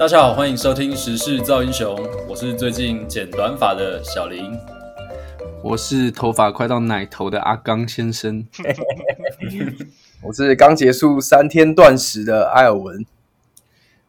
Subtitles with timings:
[0.00, 1.94] 大家好，欢迎收听时事造英雄，
[2.26, 4.50] 我是最近剪短发的小林，
[5.62, 8.42] 我是头发快到奶头的阿刚先生，
[10.24, 13.04] 我是刚结束三天断食的艾尔文，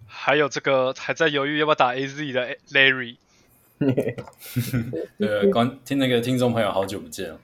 [0.07, 3.17] 还有这个还在犹豫要不要打 AZ 的 Larry，
[5.19, 7.37] 对，刚听那个听众朋友好久不见了，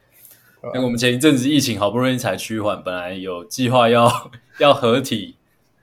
[0.74, 5.36] 那个我们前一阵子疫情好不容易才趋缓，本来有计划要 要合体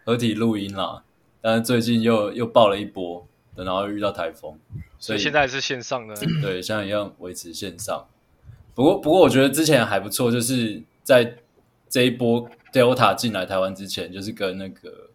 [0.07, 1.03] 合体录音啦。
[1.45, 4.59] 但是最近又又爆了一波，然后又遇到台风，
[4.98, 6.15] 所以，现在是线上的。
[6.41, 8.07] 对，现在一样维持线上。
[8.75, 11.37] 不过不过，我觉得之前还不错，就是在
[11.87, 15.11] 这一波 Delta 进来台湾之前，就是跟那个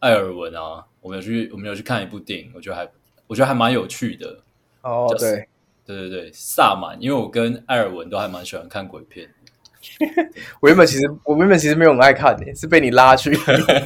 [0.00, 2.90] 艾尔文啊，我们有去我们有去看一部电影，我觉得还
[3.28, 4.40] 我觉得还蛮有趣的。
[4.82, 5.46] 哦，对
[5.86, 9.32] 对对对，萨满，因为我跟艾尔文都还蛮喜欢看鬼片。
[10.60, 13.34] 我原本其实我原本其实没有很爱看的，是被你拉去，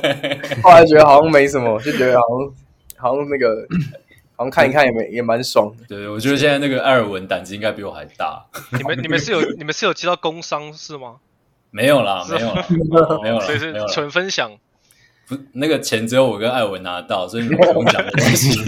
[0.63, 2.55] 后来觉得好像没什么，就觉得好像
[2.97, 3.67] 好像那个
[4.37, 5.85] 好像看一看也没也蛮爽的。
[5.89, 8.45] 对，我觉得现在那个艾尔文胆子应该比我还大。
[8.73, 11.17] 你们你们是有你们是有接到工伤是吗？
[11.71, 12.67] 没有啦，没有啦，
[13.23, 14.51] 没有啦，所以是纯分享。
[15.29, 18.61] 不，那个钱只有我跟艾尔文拿到，所以你们不用讲的东西。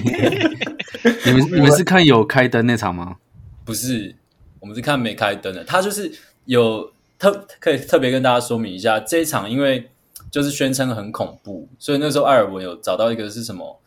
[1.25, 3.17] 你们你们是看有开灯那场吗？
[3.65, 4.15] 不是，
[4.61, 5.65] 我们是看没开灯的。
[5.65, 6.13] 他就是
[6.45, 6.93] 有。
[7.19, 9.91] 特可以特别跟大家说明一下，这一场因为
[10.31, 13.81] 就是宣称很恐怖，所以那时候艾尔文有找到一个是什么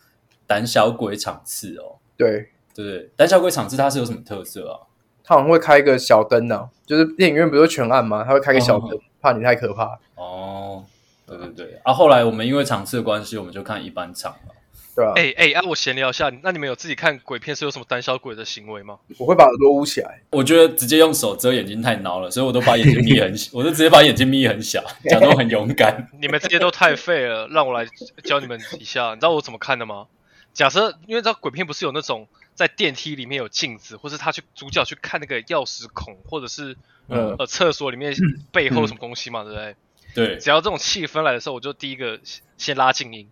[0.46, 1.96] 胆小鬼场次哦。
[2.16, 4.80] 对对对，胆小鬼场次它是有什么特色啊？
[5.22, 8.24] 它好像会开一个小灯呢、啊，就是电影院不是全暗吗？
[8.24, 9.98] 它会开个小灯，哦、怕你太可怕。
[10.16, 10.84] 哦，
[11.26, 11.80] 对对对。
[11.84, 14.54] 啊，后来我们因为场次的关系，我们就看一般场了。
[15.00, 18.98] 对啊，哎哎，啊，我闲聊一下，那你们有自己看鬼片是有什么胆小鬼的行为吗？
[19.18, 20.20] 我会把耳朵捂起来。
[20.30, 26.08] 我觉得直接用手遮眼睛太孬了，所以我都把眼睛眯很小， 我就直接把眼睛眯很小，假装很勇敢。
[26.20, 27.88] 你们这些都太废了，让我来
[28.24, 29.10] 教你们一下。
[29.10, 30.06] 你知道我怎么看的吗？
[30.52, 36.76] 假设因为知道鬼片不是有那种在电梯里面有镜子，或是他去主角去看那个钥匙孔，或者是、
[37.06, 38.12] 呃、呃厕所里面
[38.52, 39.76] 背后什么东西嘛，嗯、对不对？
[40.12, 42.18] 对，只要这种气氛来的时候，我就第一个
[42.58, 43.28] 先拉静音。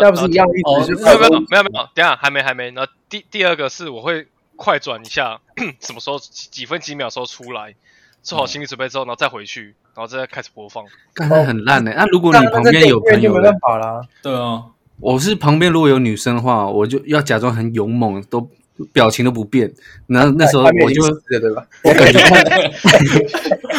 [0.00, 0.94] 那不是一样意思？
[1.02, 2.70] 没有没有没有没有，等下还没还没。
[2.70, 4.26] 然后第第二个是我会
[4.56, 5.40] 快转一下，
[5.80, 7.74] 什么时候几分几秒时候出来，
[8.22, 10.84] 做好心理准备之后，然后再回去，然后再开始播放。
[11.14, 11.92] 刚才很烂的。
[11.94, 14.00] 那如果你旁边有朋友，没办法啦。
[14.22, 14.64] 对啊，
[15.00, 18.48] 我是旁边如果有女生的话，我就要假装很勇猛，都
[18.92, 19.72] 表情都不变。
[20.06, 21.66] 然后那时候我就对吧？
[21.84, 22.44] 我感觉快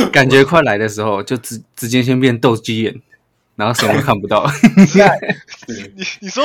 [0.11, 3.01] 感觉快来的时候，就直直接先变斗鸡眼。
[3.55, 4.45] 然后什么都看不到。
[5.67, 6.43] 你你说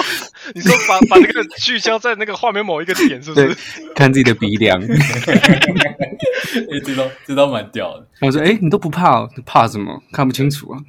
[0.54, 3.56] 你说把把那个聚焦在那个画面某一个点，是不是？
[3.94, 4.78] 看自己的鼻梁。
[4.80, 4.86] 哎，
[6.84, 8.06] 这都这都蛮屌的。
[8.20, 9.26] 我说：“哎，你都不怕？
[9.46, 10.02] 怕什么？
[10.12, 10.78] 看不清楚啊。”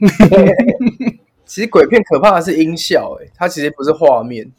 [1.46, 4.52] 其实鬼片可怕的是音效，哎，它其实不是画面，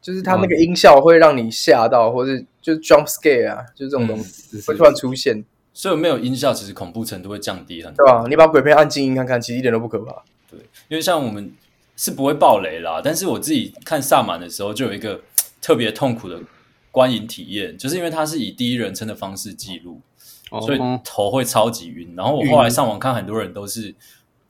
[0.00, 5.44] 就是它那个音效会让你吓到，或是就是 jump scare 啊，就是这种东西会突然出现。
[5.76, 8.24] 所以没有音效，其实恐怖程度会降低很多，对啊？
[8.30, 10.22] 你把鬼片按静音看看，其实一点都不可怕。
[10.50, 11.52] 对，因为像我们
[11.98, 15.20] 是不会爆雷啦，但是我自己看萨满的时候，就有一个
[15.60, 16.40] 特别痛苦的
[16.90, 20.00] 观影体验，就是因为它是以第一人称的方式记录，
[20.50, 22.14] 哦、所以头会超级晕。
[22.16, 23.94] 然后我后来上网看，很多人都是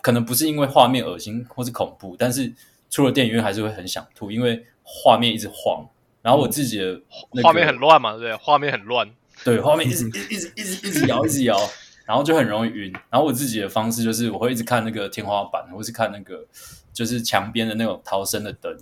[0.01, 2.53] 可能不是因为画面恶心或是恐怖，但是
[2.89, 5.85] 出了电影院还是会很想吐，因为画面一直晃。
[6.23, 7.01] 然后我自己的、
[7.33, 9.09] 那个、画面很乱嘛，对不对，画面很乱，
[9.47, 11.57] 对，画面一直 一直一直一直摇，一直摇。
[12.05, 16.47] 然后就很容易晕，然后我自己的方式就是我会一直看那个天花板，或是看那个
[16.93, 18.73] 就是墙边的那种逃生的灯，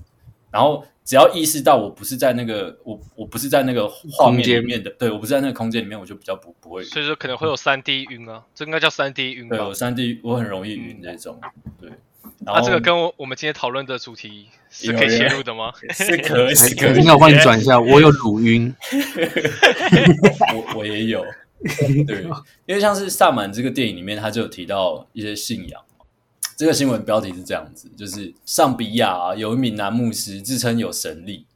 [0.51, 6.85] 然后只要意识到我不是在那个我我不是在那个画面里面的，对，我不是在那个空间里面，我就比较不不会。
[6.85, 9.49] 所以说可能会有三 D 晕啊，这应该叫三 D 晕。
[9.49, 11.41] 对，我三 D 我很容易晕那种，
[11.81, 11.91] 对。
[12.41, 15.73] 那这个跟我我们今天讨论的主题是可以切入的吗？
[15.93, 17.05] 是可以，是可以。
[17.05, 18.75] 那我帮你转一下，我有乳晕，
[20.55, 21.25] 我我也有。
[22.07, 22.25] 对，
[22.67, 25.81] 因为像是萨满这个电影里面，他就有提到一些信仰。
[26.57, 31.47] 这个新闻标题是这样子，就是上比亚啊，有一名男牧师自称有神力，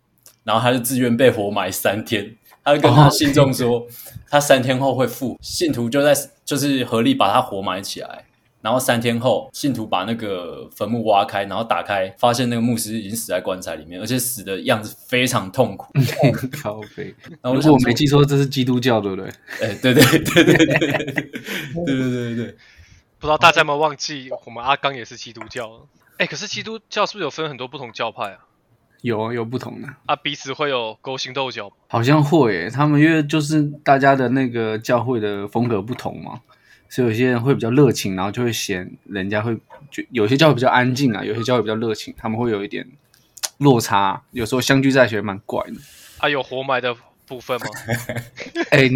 [0.44, 3.86] 然后他就自愿被活埋三天，他就跟他信众说，
[4.28, 6.14] 他三天后会复，信徒就在
[6.44, 8.24] 就是合力把他活埋起来。
[8.60, 15.92] 然后三天后信徒把那个坟墓挖开然后打开发现那个牧师已经死在棺材里面而且死的样子非常痛苦。
[16.52, 19.30] 咖啡然后如果我没记错这是基督教对不对？
[19.60, 21.08] 诶对对对对对对对
[21.86, 22.56] 对对对
[23.20, 25.86] 不知道大家有没有忘记我们阿刚也是基督教。
[26.18, 28.38] 哎可是基督教是不是有分很多不同教派啊？
[29.02, 29.88] 有啊有不同的。
[30.06, 36.40] 啊彼此会有勾心斗角好像会诶他们因为就是大家的那个教会的风格不同嘛。
[36.88, 39.54] 所以有些人会比较热情，然后就会嫌人家会
[39.90, 42.86] 就有些教会比较安静啊，有些教会比较热情，他们会有一点
[43.58, 45.74] 落差，有时候相聚在一起蛮怪的。
[46.18, 46.94] 啊，有活埋的
[47.26, 47.66] 部分吗？
[48.70, 48.88] 哎、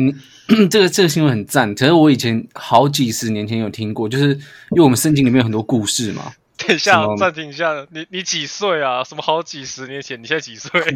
[0.70, 6.32] 这个这个新闻很赞，可是我以前好几十年前有听过，就是因为我们圣经里面有很多故事嘛。
[6.58, 9.02] 等一下，暂停一下，你你几岁啊？
[9.02, 10.22] 什么好几十年前？
[10.22, 10.81] 你现在几岁？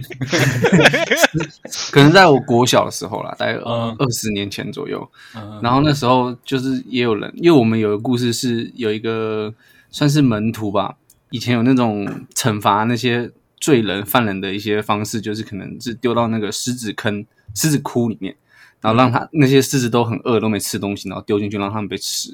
[1.90, 5.10] 可能在我国小的时候啦，大概二十年前左右。
[5.34, 9.52] 嗯、然后那时候就是也有人，因为我们有个故事是有一个
[9.90, 10.96] 算是门徒吧，
[11.30, 18.36] 以前有那种惩罚那些罪人犯人的一些方式，就是可能是丢到那个狮子坑、狮子窟里面，
[18.80, 22.32] 然后让他那些狮子都很饿，都没吃东西，然后丢进去让他们被吃。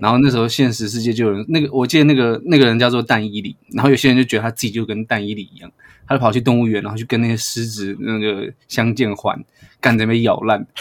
[0.00, 5.70] 然后那时候现实世界就有人，那个我记得那个那个人叫做蛋伊里，然后有些人就觉得他自己就跟蛋伊里一样，
[6.06, 9.42] 他就跑去动物园，然后去跟那些狮子那个相见欢，
[9.80, 10.66] 干着被咬烂。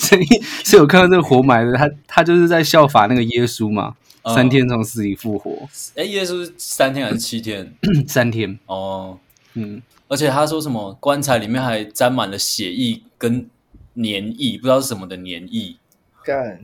[0.00, 0.24] 所以，
[0.64, 5.68] 所以我看到这个活埋的他，他就是在效法那个耶稣嘛，嗯、三天从死里复活。
[5.94, 7.72] 哎，耶稣是三天还是七天？
[8.06, 8.58] 三天。
[8.66, 9.18] 哦，
[9.54, 13.48] 嗯，而且他说什么棺材里面还沾满了血液跟
[13.94, 15.76] 粘液，不知道是什么的粘液。
[16.24, 16.60] 干。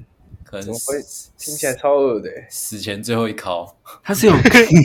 [0.54, 1.02] 可能怎么会
[1.36, 2.30] 听起来超恶的？
[2.48, 4.32] 死前最后一考，他是有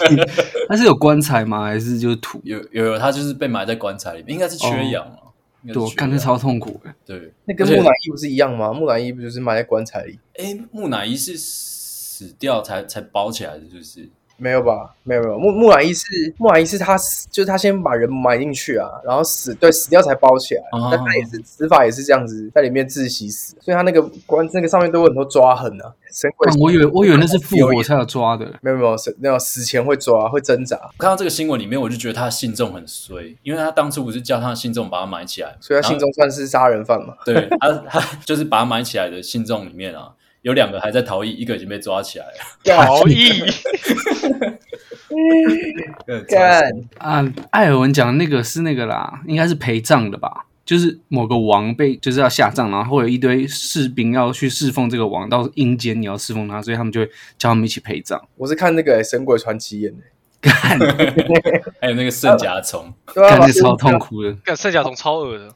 [0.68, 1.66] 他是有棺材吗？
[1.66, 2.42] 还是就是土？
[2.44, 5.19] 有有有，他就是被埋在棺材里面，应该是缺氧了。
[5.68, 6.92] 对，我感觉超痛苦的。
[7.06, 8.74] 对，那跟木乃伊不是一样吗？
[8.74, 10.18] 木乃伊不就是埋在棺材里？
[10.38, 14.10] 哎，木乃伊是死掉才才包起来的，就是。
[14.39, 14.95] 没有吧？
[15.03, 16.06] 没有没有，木木乃伊是
[16.38, 25.94] 木乃伊是他死，就是他先把人埋进去啊，然后死对死掉才包起来，哦、但他也是死法也是这样子，在里面窒息死，所以他那个关那个上面都有很多抓痕啊。
[26.12, 30.75] 神鬼、啊，我以为我以为那是复活才有抓的，没有没有，那种死前会抓会挣扎。
[30.97, 37.13] 看到这个新闻里面，我就觉得他的信众很衰，因为他当初不是叫他的信众把他埋起来，所以他信众算是杀人犯嘛？
[37.24, 40.12] 对，他他就是把他埋起来的信众里面啊，
[40.49, 43.29] 有两个还在逃逸，一个已经被抓起来了，逃逸。
[46.27, 47.33] 干啊！
[47.51, 50.45] 艾尔文讲的那个是那个啦，应该是陪葬的吧？
[50.65, 57.07] 就是某个王被就是要下葬，然后会有一堆士兵要去侍奉这个王，到阴间你要侍奉他，所以他们就会
[57.37, 58.19] 叫他们一起陪葬。
[58.35, 60.03] 我是看那个《神鬼传奇》演的，
[60.41, 60.79] 干，
[61.81, 65.49] 还有那个圣甲虫， 感觉超痛苦的，干圣甲虫超恶的。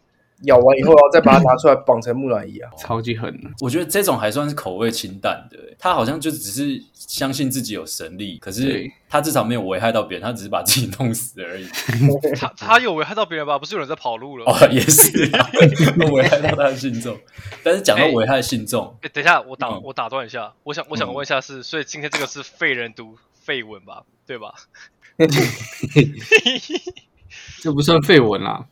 [0.43, 3.33] 咬完以后，然后再把它拿出来绑成木乃伊啊，超级狠！
[3.61, 11.67] 我觉得这种还算是口味清淡的，他好像就只是相信自己有神力，可是他至少没有危害到别人，他只是把自己弄死而已。
[12.35, 13.57] 他他有危害到别人吧？
[13.57, 14.45] 不是有人在跑路了？
[14.45, 15.11] 哦，也是
[16.11, 17.17] 危害到他的信众。
[17.63, 24.03] 但是讲到危害信众，哎，等一下，我打我打断一下，我想我想问一下是，所以今天这个是废人读废文吧？
[24.27, 24.53] 对吧？
[27.61, 28.65] 这不算废文啦。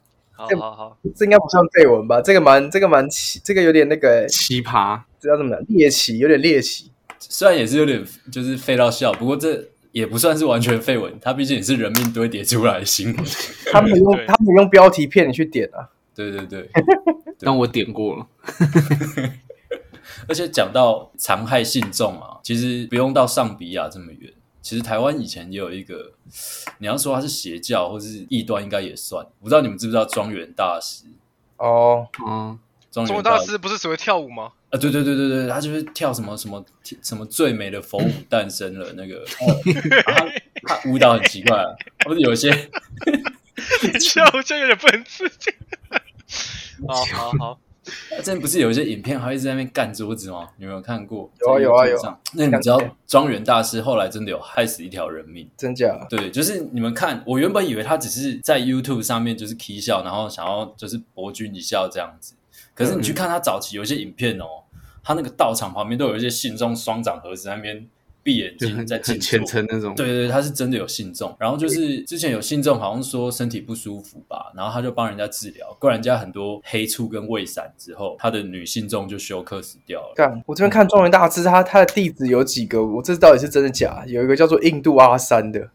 [0.47, 2.21] 好好好，这应该不算绯闻吧？
[2.21, 5.55] 这个蛮，这个蛮奇，这个有点那个奇葩，这叫什么？
[5.67, 6.91] 猎奇，有点猎奇。
[7.19, 11.13] 虽然也是有点就是废到笑，不过这也不算是完全绯闻。
[11.21, 13.25] 它毕竟也是人命堆叠出来的新闻。
[13.71, 15.87] 他们用他们用标题骗你去点啊？
[16.15, 16.69] 对对对，
[17.39, 18.27] 但我点过了。
[20.27, 24.31] 而且讲到残害信众啊，其实不用到上比亚这么远。
[24.61, 26.11] 其实台湾以前也有一个，
[26.77, 29.25] 你要说他是邪教或是异端，应该也算。
[29.41, 31.05] 不知道你们知不知道庄园大师？
[31.57, 32.57] 哦，嗯，
[32.91, 34.51] 庄园大师不是只会跳舞吗？
[34.69, 36.63] 啊，对对对对对，他就是跳什么什么
[37.01, 39.25] 什么最美的佛舞诞生了那个，
[40.05, 40.25] 他
[40.67, 41.65] 他舞蹈很奇怪，啊，
[42.05, 42.49] 不是有些，
[43.91, 45.53] 你笑我这有点不能自信。
[46.87, 47.59] 好好好。
[48.17, 50.47] 之前不是有一些影片，还一直在那边干桌子吗？
[50.57, 51.29] 你有没有看过？
[51.39, 52.19] 有啊有啊有啊。
[52.33, 55.49] 那你知道庄园大师后来真的有害死一条人命？
[55.57, 56.05] 真假？
[56.09, 62.35] 对，就是你们看，我原本以为他只是在 YouTube 上面就是 K 笑，然后想要就是博君一笑这样子。
[62.75, 64.45] 可是你去看他早期有一些影片哦，
[65.03, 67.87] 他那个道场旁边都有一些信众双掌合十在那边。
[68.23, 71.35] 闭眼睛在很虔诚那种，对对对，他是真的有信众。
[71.39, 80.13] 然后就是之前有信众好像说身体不舒服吧，然后他就帮人家治疗，灌人家很多黑醋跟胃散之后，他的女信众就休克死掉了。
[80.15, 82.85] 干，我这边看庄园大师，他他的弟子有几个？
[82.85, 84.03] 我这到底是真的假？
[84.07, 85.69] 有一个叫做印度阿三的。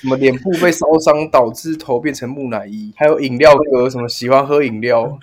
[0.00, 2.92] 什么脸部被烧伤导致头变成木乃伊？
[2.94, 5.18] 还有饮料哥什么喜欢喝饮料？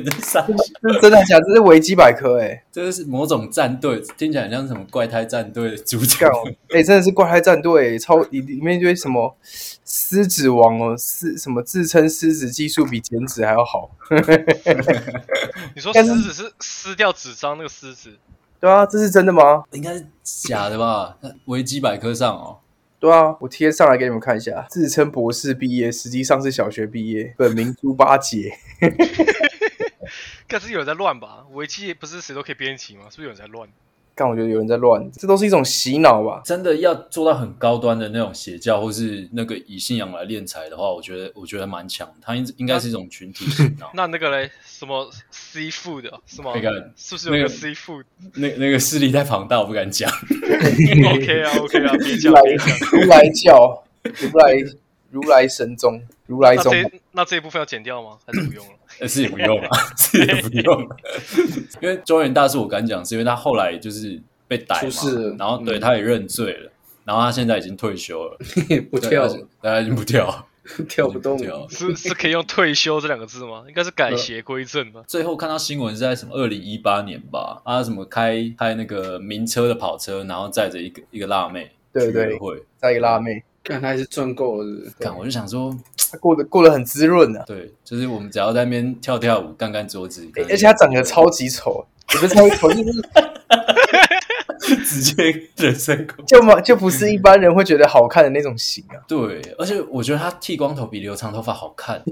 [0.00, 1.44] 这是真的假的？
[1.46, 6.26] 这是维基百科哎、欸，这是某种战队，听起来很像什么怪胎战队的主角
[6.70, 9.36] 哎、欸，真的是怪胎战队、欸，超里里面就是什么
[9.84, 13.90] 狮子王哦，狮什么自称狮子技术比剪纸还要好。
[15.74, 18.10] 你说狮子是撕掉纸张那个狮子？
[18.60, 19.62] 对啊，这是真的吗？
[19.72, 21.16] 应该是假的吧？
[21.46, 22.58] 维基百科上哦。
[23.00, 28.52] 对啊，我贴上来给你们看一下，自称博士毕业，实际上是小学毕业，本名猪八戒。
[30.48, 31.44] 可是有人在乱吧？
[31.52, 33.02] 维基不是谁都可以编辑吗？
[33.10, 33.68] 是不是有人在乱？
[34.14, 36.42] 但我觉得有人在乱，这都是一种洗脑吧？
[36.44, 42.12] 真的要做到很高端的那种邪教，或是那个以信仰来敛财的话，我觉得我觉得蛮强。
[42.20, 43.90] 它应应该是一种群体洗脑。
[43.94, 46.50] 那那个嘞，什么 seafood 是吗？
[46.52, 48.02] 那个是不是有个 seafood？
[48.34, 50.10] 那那个势力太庞大，我不敢讲。
[50.10, 52.78] OK 啊，OK 啊，别讲，别讲。
[52.90, 54.64] 如来教， 如来
[55.12, 56.74] 如来神宗，如来宗。
[56.74, 58.18] 那这那这一部分要剪掉吗？
[58.26, 58.72] 还是不用了？
[59.06, 60.96] 是也不用了，是也不用了，
[61.80, 66.70] 因为中原大师我敢讲，是因为他后来就是被逮嘛，然后对他也认罪了，
[67.04, 68.38] 然后他现在已经退休了，
[68.90, 69.28] 不跳，
[69.60, 70.48] 大家已经不跳，
[70.88, 73.64] 跳不动了，是是可以用退休这两个字吗？
[73.68, 75.02] 应该是改邪归正吧。
[75.06, 82.38] 最后看到新闻是在什么二零一八年吧，他什么开开那个名车的跑车，然后载着一个一个辣妹，对对，
[82.76, 83.42] 载一个辣妹。
[83.64, 85.76] 看他还是赚够了，看我就想说，
[86.10, 87.44] 他过得过得很滋润啊。
[87.46, 91.84] 对，就是我们只要在那边跳跳舞、干干桌子，而且他长得超级丑，
[92.14, 92.82] 也不是超级丑，就
[94.60, 95.24] 是直接
[95.56, 98.96] 人身攻击，就嘛就不是一般人会觉得好看的那种型啊。
[99.06, 102.02] 对，而且我觉得他剃光头比留长头发好看，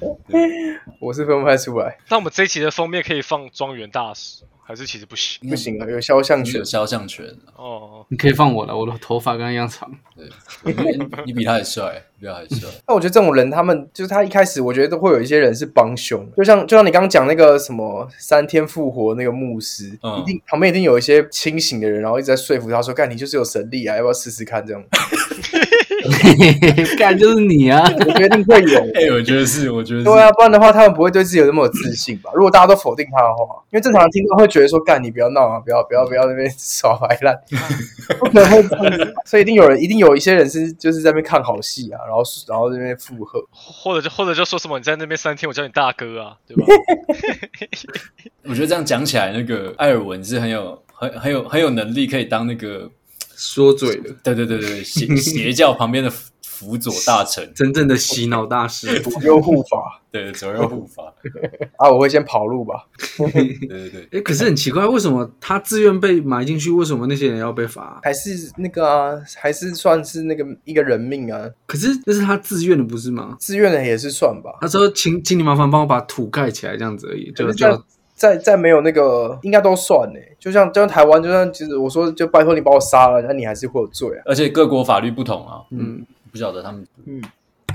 [1.00, 1.98] 我是分不太出来。
[2.08, 4.44] 那我们这一期的封面可以放庄园大使。
[4.64, 5.86] 还是其实不行，不行啊！
[5.90, 7.26] 有肖像权，有肖像权
[7.56, 8.06] 哦。
[8.08, 9.90] 你可以放我了，我的头发跟他一样长。
[10.16, 10.26] 对，
[10.64, 12.68] 你，你比他还帅，比他还帅。
[12.86, 24.82] 那我觉得这种人，他们就是他一开始，我觉得都会有一些人是帮凶，就像就像你刚刚讲那个什么三天复活那个牧师，嗯、一定旁边一定有一些清醒的人，然后一直在说服他说：“干，你就是有神力啊，要不要试试看？”这样。
[26.98, 27.82] 干就是你啊！
[27.84, 28.80] 我觉得一定会有。
[28.94, 30.04] 哎、欸，我觉得是，我觉得是。
[30.04, 32.30] 对啊，不然的话，他们不会对自己有那么有自信吧？
[32.34, 37.38] 如果大家都否定他的话，因为正常人听众会觉得说：“干，你不要闹啊，不要不要不要那边耍白烂。”
[38.18, 46.64] 不可能会这样子，所以一定有人，一定有一些人是就是在那边看好戏啊，然后然后在那边附和，或者就或者就说什么你在那边三天，我叫你大哥啊，对吧？
[48.44, 52.90] 我觉得这样讲起来，那个艾尔文是很有很很有很有能力可以当那个。
[53.36, 56.10] 说嘴的，对对对对，邪邪教旁边的
[56.42, 61.02] 辅佐大臣，真正的洗脑大师，左右护法，对左右护法
[61.76, 62.86] 啊，我会先跑路吧。
[63.16, 63.30] 对
[63.66, 66.70] 对对，哎，可是很奇怪，为什么他自愿被埋进去？
[66.70, 68.00] 为什么那些人要被罚？
[68.04, 71.50] 还是那个啊，还是算是那个一个人命啊？
[71.66, 73.36] 可是那是他自愿的，不是吗？
[73.40, 74.58] 自愿的也是算吧。
[74.60, 77.84] 他说：“请，请你麻烦帮我把土盖起来，这样子而已。”就就。
[78.22, 80.20] 再再没有那个，应该都算呢。
[80.38, 84.22] 就像就像台湾，就像其实我说，就拜托你把我杀了，那你还是会有罪啊。
[84.26, 87.20] 而且各国法律不同啊，嗯，不晓得他们，嗯，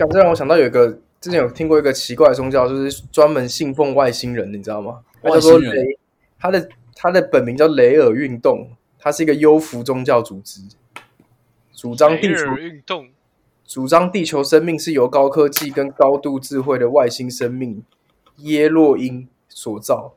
[0.10, 0.88] 这让我想到有一个
[1.20, 5.01] 之前有听过一个奇怪的宗教，就是专门信奉外星人，你知道吗？
[5.24, 5.86] 外星人，
[6.39, 10.62] 他的他的本名叫雷尔运动，他是一个优福宗教组织，
[11.74, 13.10] 主张地球运动，
[13.66, 17.84] 主张地球生命是由高科技跟高度智慧的外星生命
[18.38, 20.13] 耶洛因所造。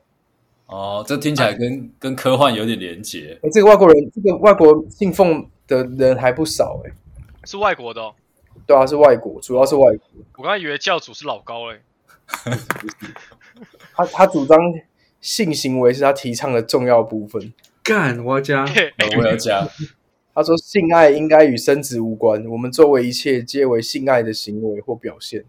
[0.71, 3.37] 哦，这听起来跟、啊、跟科幻有点连结。
[3.43, 6.91] 哎，这个外国人，这个外国信奉的人还不少哎。
[7.43, 8.15] 是外国的、哦？
[8.65, 10.07] 对啊，是外国，主要是外国。
[10.37, 11.81] 我刚才以为教主是老高嘞。
[13.93, 14.57] 他他主张
[15.19, 17.53] 性行为是他提倡的重要部分。
[17.83, 18.65] 干，我要加，
[19.17, 19.67] 我要加。
[20.33, 25.43] 他说性爱应该与生殖无关，我们周围一切皆为性爱的行为或表现。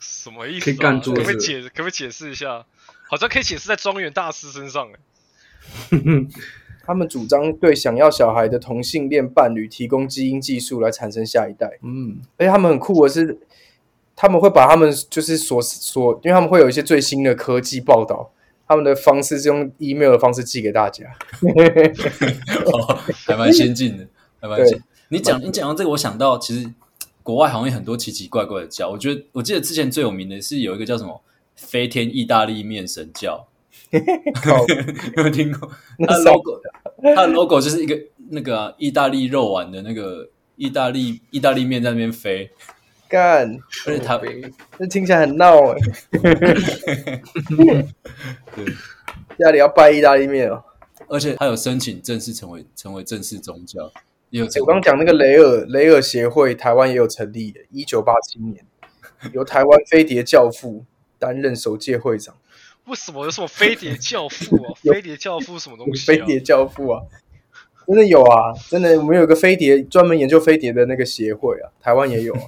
[0.00, 0.64] 什么意思、啊？
[0.64, 1.60] 可以干可不可以解？
[1.60, 2.64] 可不可以解释一下？
[3.08, 5.98] 好像可以显示在庄园大师身上哎，
[6.84, 11.78] 他们主张对想要小孩的同性恋伴侣提供基因技术来产生下一代。
[11.82, 13.38] 嗯，而且他们很酷的是，
[14.14, 18.30] 他们会把他们就是所所，因为他们会有一些最新的科技报道，
[18.68, 21.04] 他们的方式是用 email 的方式寄给大家，
[22.66, 24.06] 哦、还蛮先进的，
[24.40, 24.80] 还蛮先。
[25.08, 26.72] 你讲你讲到这个，我想到其实
[27.22, 31.20] 国外好像有很多奇奇怪怪的教，我觉得我记得之前最有名的是有一个叫什么。
[31.56, 33.48] 飞天意大利面神教，
[33.90, 34.00] 有
[35.16, 35.68] 没有听过？
[36.06, 36.60] 它 logo，
[37.02, 37.98] 它的 logo 就是一个
[38.30, 42.50] 那个意大利肉丸的那个意大利意大利面在那边飞，
[43.08, 44.20] 干，而且它
[44.78, 45.78] 这听起来很闹哎。
[48.54, 48.64] 对，
[49.38, 50.62] 家里要拜意大利面哦，
[51.08, 53.90] 而且他有申请正式成为成为正式宗教。
[54.28, 58.62] 有我刚讲那个雷尔雷尔协会，台湾也有成立的，一九八七年，
[59.32, 60.84] 由台湾飞碟教父。
[61.26, 62.36] 担任首届会长，
[62.84, 64.70] 为什么有什么飞碟教父啊？
[64.80, 66.06] 飞碟教父什么东西？
[66.06, 67.02] 飞碟教父啊，
[67.84, 68.52] 真的有啊！
[68.68, 72.42] 真的，我们有一个飞碟专门研究飞碟的那个协会啊，台湾也有啊。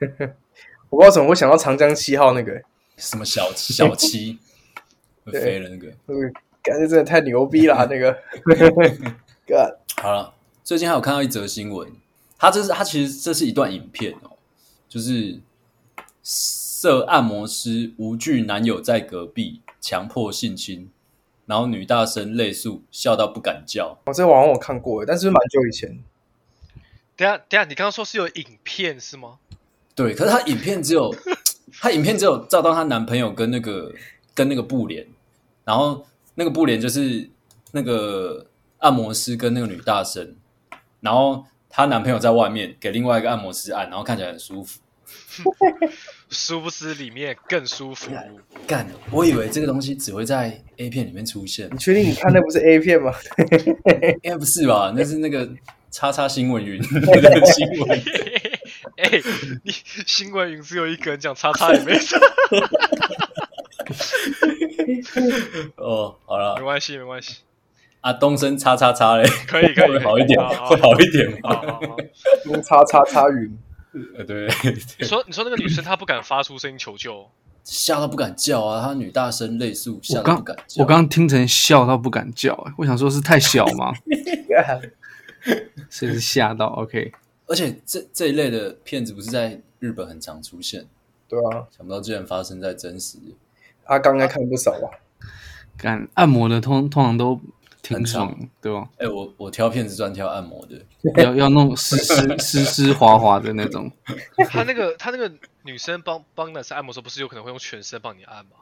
[0.90, 2.60] 我不知道怎么会想到长江七号那个
[2.96, 4.36] 什么小小七
[5.24, 6.28] 会飞了那个，那个
[6.60, 8.18] 感觉真的太牛逼了，那个。
[9.46, 11.88] God 好了，最近还有看到一则新闻，
[12.36, 14.36] 它这是他其实这是一段影片哦，
[14.88, 15.40] 就是。
[16.82, 20.90] 设按摩师无惧男友在隔壁强迫性侵，
[21.46, 23.96] 然后女大生泪诉，笑到不敢叫。
[24.04, 26.02] 哦，这个网我看过，但是蛮久以前。
[27.14, 29.38] 等下等下，你刚刚说是有影片是吗？
[29.94, 31.14] 对，可是她影片只有
[31.80, 33.94] 她影片只有照到她男朋友跟那个
[34.34, 35.06] 跟那个布帘，
[35.64, 37.30] 然后那个布帘就是
[37.70, 38.44] 那个
[38.78, 40.34] 按摩师跟那个女大生，
[40.98, 44.80] 然后她男朋友在外面给另外一个按摩师按，然后看起来很舒服。
[46.32, 48.10] 殊不知里面更舒服。
[48.66, 51.68] 干，我以为这个东西只会在 A 片里面出现。
[51.70, 53.12] 你确定你看的不是 A 片吗？
[54.22, 54.92] 应该不是吧？
[54.96, 55.48] 那是那个
[55.90, 57.90] 叉叉新闻云 的新闻。
[58.96, 59.22] 哎、欸，
[59.62, 59.72] 你
[60.06, 62.16] 新闻云只有一个人讲叉叉也没事。
[65.76, 67.36] 哦，好了，没关系，没关系。
[68.00, 71.60] 啊，东升叉叉叉嘞，可以，可以，会好一点，会好一点吗？
[72.44, 73.56] 东叉叉叉云。
[74.16, 74.48] 呃，对。
[74.98, 77.28] 你说，你说那个女生她不敢发出声音求救，
[77.64, 78.84] 吓到不敢叫啊！
[78.84, 80.82] 她女大声泪诉，吓到不敢叫。
[80.82, 83.92] 我刚刚听成笑到不敢叫，哎，我想说是太小吗？
[85.90, 86.66] 所以是吓到。
[86.68, 87.12] OK。
[87.46, 90.86] 而且这这一类的骗子不是在日本很常出现？
[91.28, 93.18] 对啊，想不到竟然发生在真实。
[93.84, 94.88] 阿刚应该看不少吧？
[95.76, 97.40] 干按摩的通通常都
[97.82, 98.88] 挺爽，对吧？
[98.92, 100.80] 哎、欸，我我挑片子专挑按摩的，
[101.22, 103.90] 要要弄湿湿湿湿滑滑的那种。
[104.48, 105.30] 他那个他那个
[105.62, 108.52] 女生帮帮男生按摩的时候，不是有可能会用全身帮你按吗？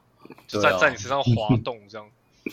[0.49, 2.07] 就在、啊、在你身上滑动这样。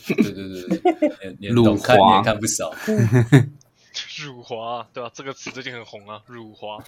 [0.06, 2.74] 对对对对，连懂看也看不少。
[4.20, 5.12] 辱华，对吧、啊？
[5.16, 6.84] 这个词最近很红啊，辱华。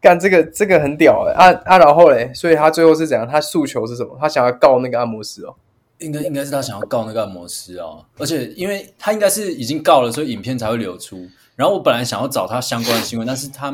[0.00, 1.52] 干这个这个很屌哎、欸！
[1.52, 3.26] 啊啊，然后嘞，所以他最后是怎样？
[3.26, 4.16] 他诉求是什么？
[4.20, 5.54] 他想要告那个按摩师哦。
[5.98, 8.04] 应该应该是他想要告那个按摩师哦。
[8.18, 11.28] 而且因为他应该是已经告了，所以影片才会流出。
[11.54, 13.70] 然后我本来想要找他相关的新闻，但是他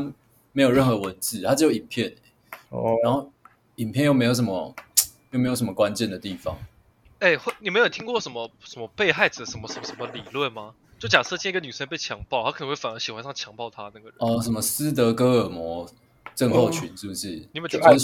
[0.52, 2.16] 没有任何文字，他只有影片、欸。
[2.70, 2.96] 哦。
[3.02, 3.30] 然后
[3.76, 4.74] 影片又没有什么，
[5.30, 6.56] 又没有什么关键的地方。
[7.18, 10.74] 哎，会你们有听过什么什么被害者什么什么什么理论吗？
[10.98, 14.14] 就假设今天一个女生被强暴，她可能会反而喜欢上强暴她那个人。
[14.18, 15.88] 哦，什么斯德哥尔摩
[16.34, 17.42] 症候群是不是？
[17.52, 17.96] 你们觉得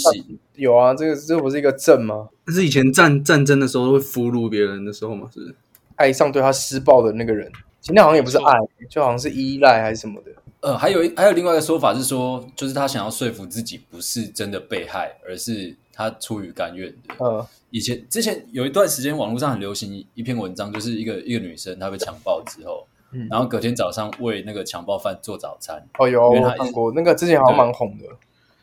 [0.55, 0.93] 有啊？
[0.93, 2.29] 这个这不是一个症吗？
[2.45, 5.29] 这是以前战战争的时候会俘虏别人的时候吗？
[5.33, 5.55] 是不是？
[5.95, 8.53] 爱上对他施暴的那个人，今天好像也不是爱，
[8.89, 10.31] 就好像是依赖还是什么的。
[10.61, 17.15] 呃，还有还有另外一个说法是说，就是他想要说服自己不是真的被害，而是他出于甘愿的。
[17.19, 22.85] 嗯，以前之前有一段时间，网络上很流行一篇文章，就是一个一个女生她被强暴之后。
[23.11, 25.87] 嗯、然后隔天早上为那个强暴犯做早餐。
[25.97, 28.05] 哦，有我看过那个之前好像蛮红的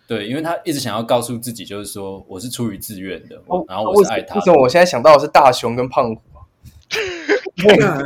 [0.07, 0.21] 对。
[0.21, 4.37] 对，因为他一直想要告诉自己，就是说我是出于自愿的，哦、然后我是爱他。
[4.37, 6.47] 为什么我现在想到的是大雄跟胖虎啊？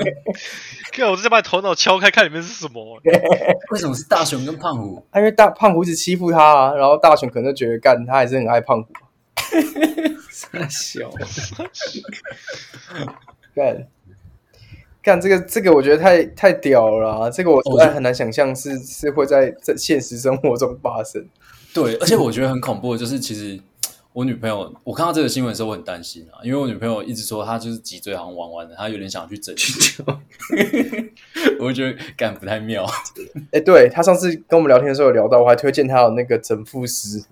[0.93, 2.99] 看，我直接把你头脑敲开，看里面是什么？
[3.71, 5.05] 为什么是大雄跟胖虎？
[5.15, 8.89] 因为大胖虎一直欺负他啊，然后大雄可能就觉得干他还是很爱胖虎。
[10.53, 11.11] 太小，
[13.55, 13.87] 干。
[15.11, 21.27] 干这个，这个我觉得太太屌了啦，这个我实在很难想象是是会在在现实生活中发生。
[21.75, 23.59] 对，而且我觉得很恐怖的就是，其实
[24.13, 30.07] 我女朋友，我看到这个新闻的时候，我很担心啊，因为我女朋友一直说她就是脊椎好像弯弯的，她有点想去整形。
[31.59, 32.85] 我觉得干不太妙。
[33.51, 37.25] 哎、欸，对，她上次跟我们聊天的时候有聊到，我还推荐她有那个整复师。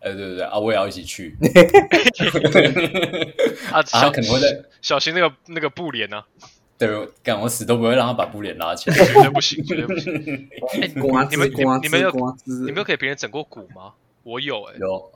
[0.00, 1.34] 哎、欸，对对对啊，我也要一起去。
[3.72, 6.26] 啊，小可能会在小心那个那个布帘呢、啊。
[6.76, 10.12] 对，干我死都不会让他把布帘拉起来，绝对不行，绝对不行。
[10.72, 10.88] 欸、
[11.30, 12.10] 你们你们你们有
[12.44, 13.94] 你们有给别人整过骨吗？
[14.24, 15.12] 我有、欸，哎，有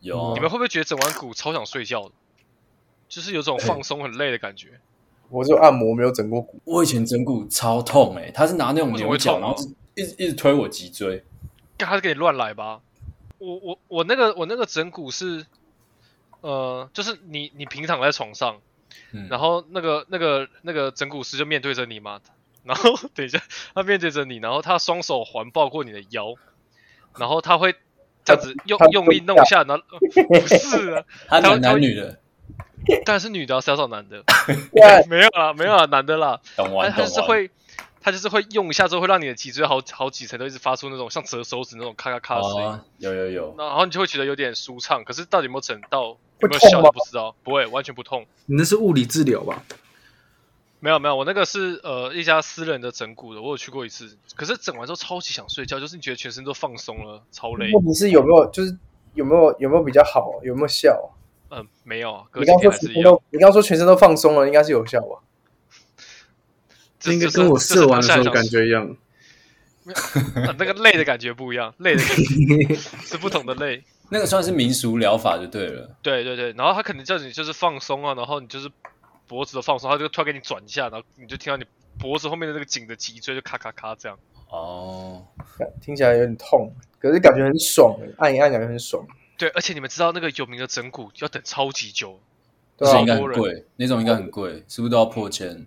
[0.00, 0.34] 有。
[0.34, 2.12] 你们会不会觉得整完骨超想睡觉的？
[3.08, 4.68] 就是有种放松很累的感觉。
[4.68, 4.80] 欸、
[5.28, 9.54] 我就按摩没有整过骨，我以前整骨超痛哎、欸，他是拿那种牛角，然后
[9.94, 11.22] 一直一直推我脊椎，
[11.76, 12.80] 他是给你乱来吧？
[13.36, 15.44] 我我我那个我那个整骨是，
[16.40, 18.56] 呃，就是你你平躺在床上。
[19.12, 22.20] 嗯、然后那个那个那个整蛊师就面对着你嘛，
[22.64, 23.40] 然后等一下
[23.74, 26.34] 他面对着你，然后他双手环抱过你的腰，
[27.18, 27.74] 然后他会
[28.24, 29.84] 这样子用用力弄一下，然后
[30.28, 32.18] 不是啊，他男男女的，
[33.04, 34.22] 当然是女的，是要找男的，
[35.08, 37.50] 没有啊没有啊男的啦，懂完他就是会
[38.02, 46.16] 他就是会用一下之后会让你的脊椎好好几层都一直发出那种像折手指那种咔咔咔的声音，哦，有有有，然后你就会觉得有点舒畅，可是到底有没有整到？
[46.42, 48.26] 有没有效不知道，不会，完全不痛。
[48.46, 49.62] 你那是物理治疗吧？
[50.80, 54.18] 没有没有，我那个是呃一家私人的整骨的，我有去过一次。
[54.34, 57.72] 可是整完之后超级想睡觉，就是你觉得全身都放松了，超累。
[57.72, 58.76] 问题是有没有就是
[59.14, 61.12] 有没有有没有比较好，有没有效？
[61.50, 62.24] 嗯、呃，没有啊。
[62.34, 65.20] 你刚说全身都，你刚说全身都放松了，应该是有效吧？
[67.02, 68.96] 这应该跟我射完的时候感觉一样。
[69.84, 73.82] 呃、那个累的感觉不一样，累的感觉是不同的累。
[74.10, 75.96] 那个算是民俗疗法就对了。
[76.02, 78.70] 对对对，然后他可能叫你就是放松啊，然后你就是
[79.26, 81.64] 脖子的放松，他就突然给你转一下，然后你就听到你
[81.98, 84.16] 脖子后面的那个颈的脊椎就咔咔咔这样。
[84.50, 85.26] 哦，
[85.80, 89.04] 听起来有点痛，可是感觉很爽，按一按感觉很爽。
[89.36, 92.20] 对，而且你们知道那个有名的整骨要等超级久，
[92.76, 95.66] 对啊，应该很贵，那种应该很贵，是不是都要破千？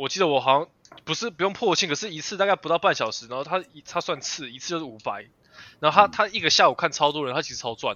[0.00, 0.68] 我记得我好像
[1.04, 5.26] 不是不用破千，可是一次大概不到半小时，然后他一他算次，一次就是五百，
[5.78, 7.94] 然后他、嗯、他一个下午看超多人，他其实超赚。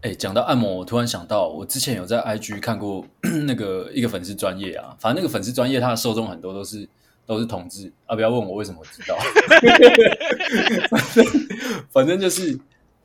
[0.00, 3.06] 哎，讲到按摩，我突然想到，我之前有在 IG 看过
[3.46, 6.88] 那个一个粉丝专业啊，反正那个粉丝专业他的受众很多都是
[7.26, 9.18] 都是同志啊，不要问我为什么我知道，
[10.88, 11.24] 反正
[11.92, 12.58] 反正就是。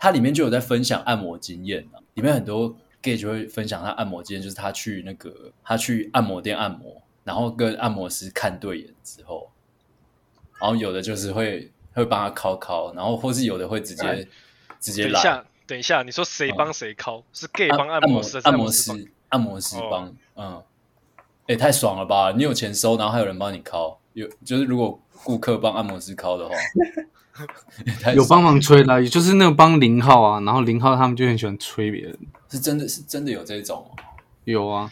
[0.03, 9.49] 他里面就有在分享按摩经验啊，里面很多 gay 就会分享他按摩经验，就是他去那个他去按摩店按摩，然后跟按摩师看对眼之后，
[10.59, 14.25] 然后有的就是会会帮他敲敲，然后或是有的会直接、哎、
[14.79, 15.21] 直接拉。
[15.21, 17.17] 等一下，等一下，你说谁帮谁敲？
[17.17, 20.55] 哦、是 gay 帮按摩师，按摩师按摩师帮，嗯，
[21.47, 22.31] 哎、欸，太爽了吧！
[22.35, 26.55] 你有钱收，然后还有人帮你敲，有就是如果顾客帮按摩师敲的话。
[28.13, 33.89] 有帮忙吹的，也就是那个帮零号啊，然后零号他们就很喜欢吹别人，是真的是真的有这种，
[34.43, 34.91] 有啊，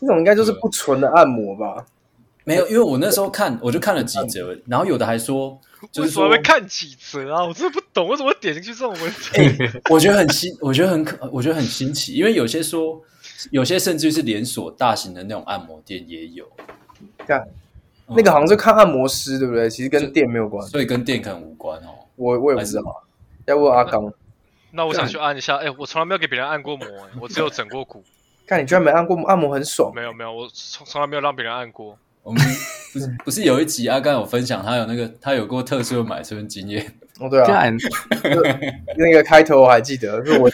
[0.00, 1.84] 这种应该就是不纯的按摩吧？
[2.44, 5.58] 没有，因为我那时候看我就看了几折，然后有的还说，
[5.90, 13.00] 就是说会看几折啊，我真的不懂我怎么点进去这种问题，欸、我觉得很新，我觉得很可，我觉得很新奇，因为有些说，
[13.50, 16.46] 有些甚至是连锁大型的那种按摩店也有，
[17.26, 17.46] 看。
[18.08, 19.68] 那个好像是看按摩师，对不对？
[19.68, 22.06] 其实跟店没有关系，所以跟店可能无关哦。
[22.14, 23.02] 我我也不知道，
[23.46, 24.00] 要问阿刚。
[24.04, 24.12] 那，
[24.70, 26.86] 那我想去按一下，哎，我从来没有给别人按过摩，
[27.20, 28.04] 我只有整过骨。
[28.46, 29.92] 看你居然没按过按摩，很爽。
[29.94, 31.98] 没有没有，我从从来没有让别人按过。
[32.22, 32.42] 我们
[32.92, 36.84] 不是不是有一集阿刚有分享，他有那个他有过特殊的买春经验。
[37.20, 37.64] 哦，对啊，
[38.96, 40.44] 那个开头我还记得，是我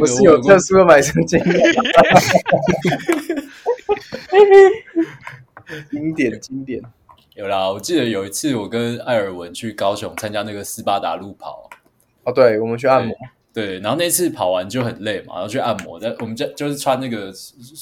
[0.00, 1.48] 我是有特殊的买春经验。
[5.90, 6.80] 经典经典，
[7.34, 7.68] 有啦！
[7.70, 11.68] 我记得有一次我跟艾尔文去高雄参加那个斯巴达路跑，
[12.24, 13.16] 哦，对，我们去按摩，
[13.56, 17.32] 对，然后那次跑完就很累嘛，然后去按摩，在我们家就是穿那个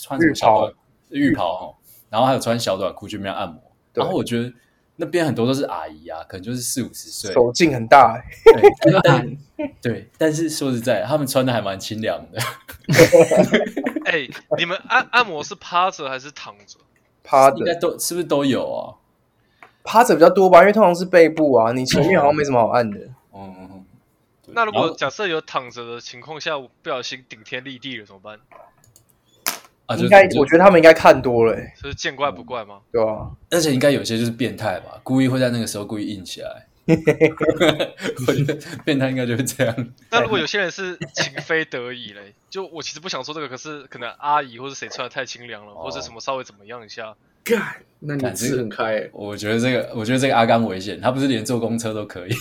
[0.00, 0.72] 穿什么小短
[1.08, 1.74] 浴袍哈，
[2.08, 3.60] 然后还有穿小短裤去那边按摩，
[3.92, 4.52] 然后我觉得
[4.94, 8.22] 那边很多都是阿姨啊，可能就是四五十岁，手劲很大，
[9.02, 9.38] 对，
[9.82, 12.38] 对，但是说实在，他们穿的还蛮清凉的。
[14.06, 16.78] 哎，你们按按摩是趴着还是躺着？
[17.24, 18.94] 趴着应该都是不是都有啊？
[19.82, 22.96] 趴着比较多吧，因为通常是背部啊，你前面好像没什么好按的。
[24.54, 28.38] 那如果假设有躺着的情况下，不小心顶天立地了怎么办？
[29.86, 32.80] 啊，应该我觉得他们应该看多了，就是见怪不怪吗？
[32.90, 36.66] 对啊，而且应该有些就是变态吧，故意会在那个时候故意硬起来。
[36.86, 39.74] 我觉得变态应该就是这样。
[40.10, 47.14] 那如果有些人是情非得已嘞，就我其实不想说这个，可是可能阿姨或者谁穿的太清凉了，或者什么稍微怎么样一下，
[48.06, 49.08] 那你吃很开。
[49.12, 52.32] 我觉得这个，我觉得这个阿刚危险，他不是连坐公车都可以，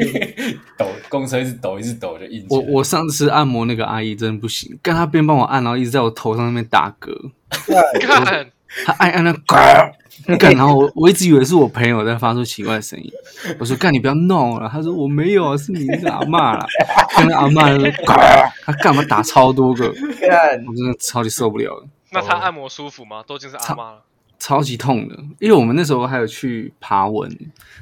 [0.78, 2.46] 抖公车一直抖一直抖就硬。
[2.48, 7.12] 我我上次按摩那个阿姨真的不行，干她边帮我按，然后一直在我头上那边打嗝，
[8.00, 8.46] 干
[8.86, 9.92] 他按按那嗝。
[10.38, 13.10] 干，然后我我一直以为是我朋友在发出奇怪的声音，
[13.58, 16.64] 我说干你不要闹了，他说我没有，是你是阿嬷啦，
[17.18, 17.90] 跟阿嬷说
[18.64, 21.84] 他干嘛打超多个，我真的超级受不了。
[22.12, 23.22] 那他按摩舒服吗？
[23.26, 24.02] 都已经是阿妈了。
[24.38, 27.28] 超，超级痛的，因为我们那时候还有去爬文，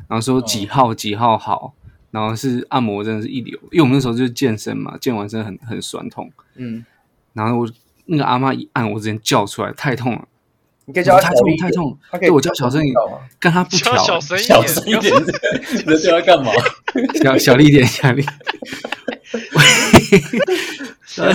[0.09, 1.75] 然后说几号几号好，
[2.11, 6.85] 然后是按摩真的是一流，因为我们那时候就是健身嘛，健完身很很酸痛，嗯，
[7.33, 7.71] 然后我
[8.07, 10.27] 那个阿嬷一按，我直接叫出来，太痛了。
[10.87, 12.97] 你可以叫他太痛太痛，对我叫小声一点，
[13.39, 15.15] 跟他不调，小声小一点，
[15.73, 16.51] 你在叫他干嘛？
[17.23, 18.25] 小小力点，小力，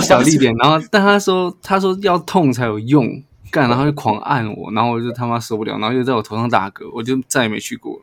[0.00, 0.54] 小力点。
[0.58, 8.02] 然后，但他说，他说要痛才有用，干，然后就狂按我，然后我就他妈受不了，然后又在我头上打嗝，我就再也没去过了。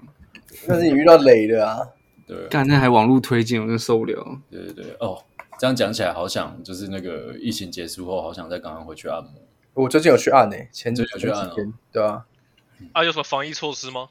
[0.68, 1.80] 那是你遇到雷的啊？
[2.26, 4.40] 对，干，那还网络推荐，我真受不了。
[4.50, 5.18] 对对对，哦，
[5.60, 9.32] 这样讲起来，好想就是那个疫情结束后，好想再赶快回去按摩。
[9.74, 11.56] 我最近有去按诶、欸，前有去按、哦、
[11.92, 12.26] 对啊。
[12.92, 14.08] 啊，有什么防疫措施吗？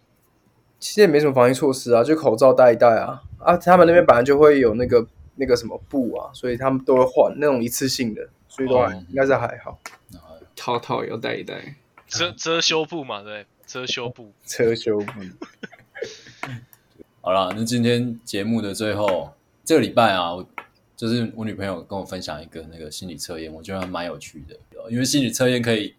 [0.81, 3.23] 其实也没什么防疫措施啊，就口罩戴一戴啊。
[3.39, 9.79] 啊，他们那边本来就会有那个那个什么布啊，所以他们都会换那种一次性的，所以都还、哦、应该是还好。
[10.55, 11.75] 套套也要带一戴，
[12.07, 15.13] 遮遮羞布嘛，对，遮羞布，遮羞布。
[17.21, 19.33] 好了，那今天节目的最后，
[19.65, 20.35] 这个礼拜啊。
[20.35, 20.47] 我
[20.95, 24.57] 就是我女朋友跟我分享一个那个心理测验，我觉得还蛮有趣的。
[24.89, 25.97] 因为心理测验可以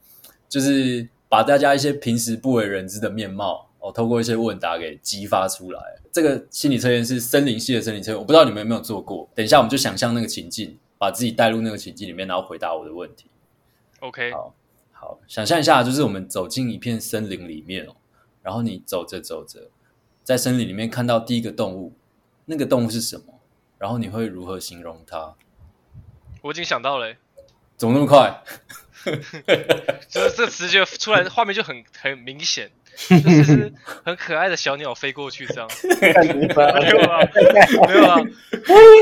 [0.48, 5.82] 就是把大家一些平时不为人知的面貌哦，透过一些问答给激发出来。
[6.10, 9.30] 这个心理测验是森林系的森林测验，我不知道你们有没有做过。
[9.36, 13.30] 等一下我们就想象那个情境，把自己带入那个情境里面，然后回答我的问题。
[14.00, 14.56] OK，好，
[14.93, 17.96] 好，想象一下，就是我们走进一片森林里面哦，
[18.41, 19.69] 然后你走着走着，
[20.24, 21.91] 在森林里面看到第一个动物，
[22.46, 23.41] 那个动物是什么？
[23.78, 25.36] 然后你会如何形容它？
[26.41, 27.17] 我已经想到了、欸，
[27.76, 28.41] 怎么那么快？
[30.08, 32.72] 就 是这个词就出来，画面就很很明显，
[33.10, 33.73] 就是
[34.06, 35.67] 很可爱的小鸟飞过去这样。
[36.01, 37.27] 没有啊，
[37.88, 38.21] 没有啊，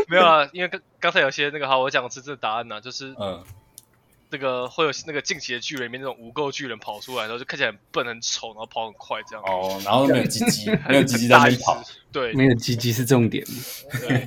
[0.07, 3.43] 没有啊，因为刚刚才有些那个好，我讲的是这个答案呢、啊，就是嗯。
[4.33, 9.43] 那个会有那个进击的巨人里面那种无垢巨人跑出来，然后就看起来很笨很丑，然后跑很快这样。
[9.45, 11.83] 哦，然后没有鸡鸡，没有鸡鸡在那里跑。
[12.13, 13.45] 对，没有鸡鸡是重点。
[13.91, 14.25] 对，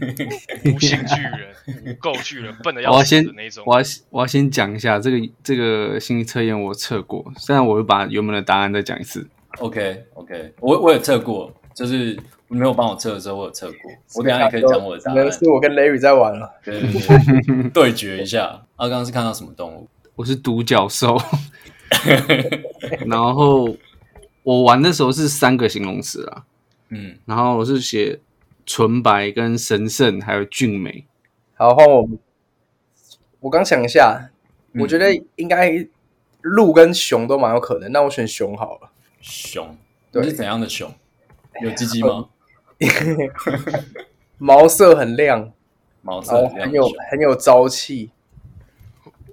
[0.71, 3.65] 无性巨人、无垢巨人，笨的要死的那种。
[3.67, 7.25] 我要先，我要先讲一下这个这个心理测验，我测过。
[7.39, 9.27] 虽然我会把原本的答案再讲一次。
[9.59, 13.91] OK OK，我我有测过，就是没有帮我测的时候，我有测过。
[14.17, 15.33] 我等下也可以讲我的答案。
[15.33, 18.47] 是我跟 Larry 在玩了，对对对，对决一下。
[18.77, 19.89] 啊，刚刚是看到什么动物？
[20.17, 21.17] 我是独角兽，
[23.07, 23.77] 然后
[24.43, 26.45] 我玩的时候是三个形容词啊，
[26.91, 28.21] 嗯，然后我是写
[28.67, 31.05] 纯白、跟神圣，还有俊美。
[31.55, 32.09] 好，换我。
[33.41, 34.31] 我刚想一下，
[34.73, 35.87] 嗯、我觉得应该
[36.41, 38.91] 鹿跟熊都蛮有可能，那我选熊好了。
[39.25, 39.75] 熊，
[40.13, 40.95] 对，是怎样的熊？
[41.63, 42.29] 有鸡鸡吗？
[44.37, 45.51] 毛色很亮，
[46.03, 48.11] 毛色很，很有很有朝气。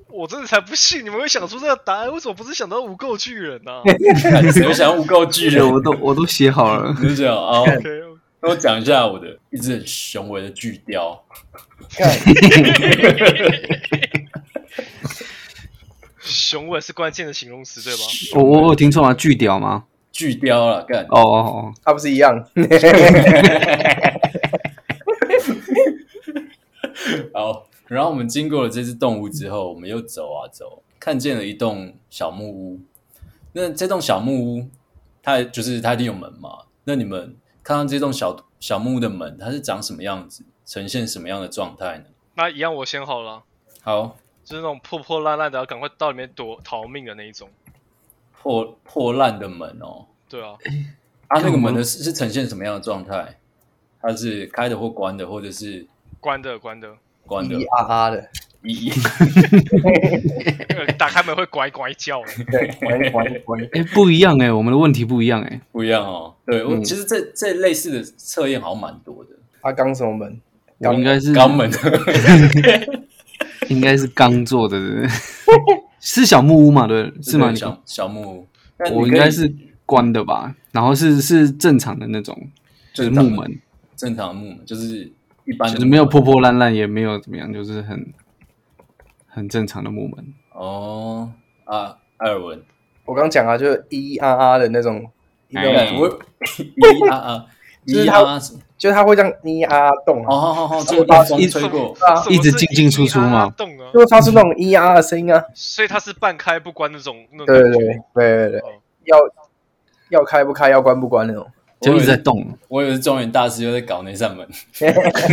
[0.08, 3.82] 我真的才不信你们会想出这个答案，为什么不是想到无垢巨人呢、啊？
[4.67, 6.95] 我想到无垢巨人， 我都我都写好了。
[7.01, 7.63] 你就讲啊，
[8.41, 11.21] 那我讲一下我的一只很雄伟的巨雕。
[16.32, 18.00] 雄伟是关键的形容词，对吗？
[18.36, 19.13] 我我我听错吗？
[19.13, 19.86] 巨雕吗？
[20.12, 22.34] 巨雕了，干哦哦哦，它不是一样？
[27.34, 27.67] 好。
[27.88, 32.80] 然后我们经过了这只动物之后，我们又走啊走，看见了一栋小木屋。
[33.52, 34.65] 那这栋小木屋，
[35.22, 36.60] 它就是它一定有门嘛？
[36.86, 40.46] 那你们看到这栋小小木屋的门，它是长什么样子？
[40.65, 42.06] 呈现什么样的状态呢？
[42.36, 43.44] 那一样，我先好了。
[43.82, 47.49] 好，就是那种破破烂烂的，要赶快到里面躲逃命的那一种。
[48.41, 50.06] 破破烂的门哦。
[50.30, 50.56] 对啊。
[51.30, 53.38] 它、啊、那个门的是是呈现什么样的状态？
[54.01, 55.86] 它是开的或关的，或者是
[56.19, 56.89] 关的关的。
[57.25, 58.30] 关的，咿啊啊的，
[58.63, 58.91] 咿，
[60.97, 63.60] 打开门会乖乖叫的，对，乖乖乖。
[63.73, 66.36] 哎， 不一样哎，我们的问题不一样哎，不一样哦。
[66.45, 69.30] 对，我其实这这类似的测验好像蛮多的。
[69.62, 70.41] 它刚什么门？
[70.80, 71.71] 应该是肛门，
[73.72, 74.78] 应该是刚做的，
[76.00, 76.88] 是小木屋嘛？
[76.88, 77.54] 对，是吗？
[77.56, 78.48] 小小木屋，
[78.94, 79.54] 我应该是
[79.86, 80.56] 关的吧？
[80.72, 82.38] 然后是是正常的那种，
[82.94, 83.60] 就是木门，
[83.96, 85.12] 正常的木门就是。
[85.44, 88.14] 一般就是没有破破烂烂，也没有怎么样，就是很
[89.26, 91.32] 很正常的木门哦。
[91.66, 92.62] 啊，艾尔文，
[93.06, 95.04] 我刚讲啊，就是咿咿啊啊的那种，
[95.50, 97.46] 咿咿 啊啊，
[97.86, 98.39] 就是它，
[98.78, 100.26] 就是它会这样咿啊啊动。
[100.26, 101.96] 哦，好好好，就把风吹过，
[102.30, 105.44] 一直进进出出嘛，动啊就会发出那种咿啊啊的声音啊。
[105.54, 107.15] 所以它是半开不关那种，
[107.46, 108.62] 对对对对对对，
[109.06, 109.17] 要
[110.10, 111.46] 要开不开，要关不关那种。
[111.80, 114.48] 就一直在动，我以为是庄园大师又在搞那扇门。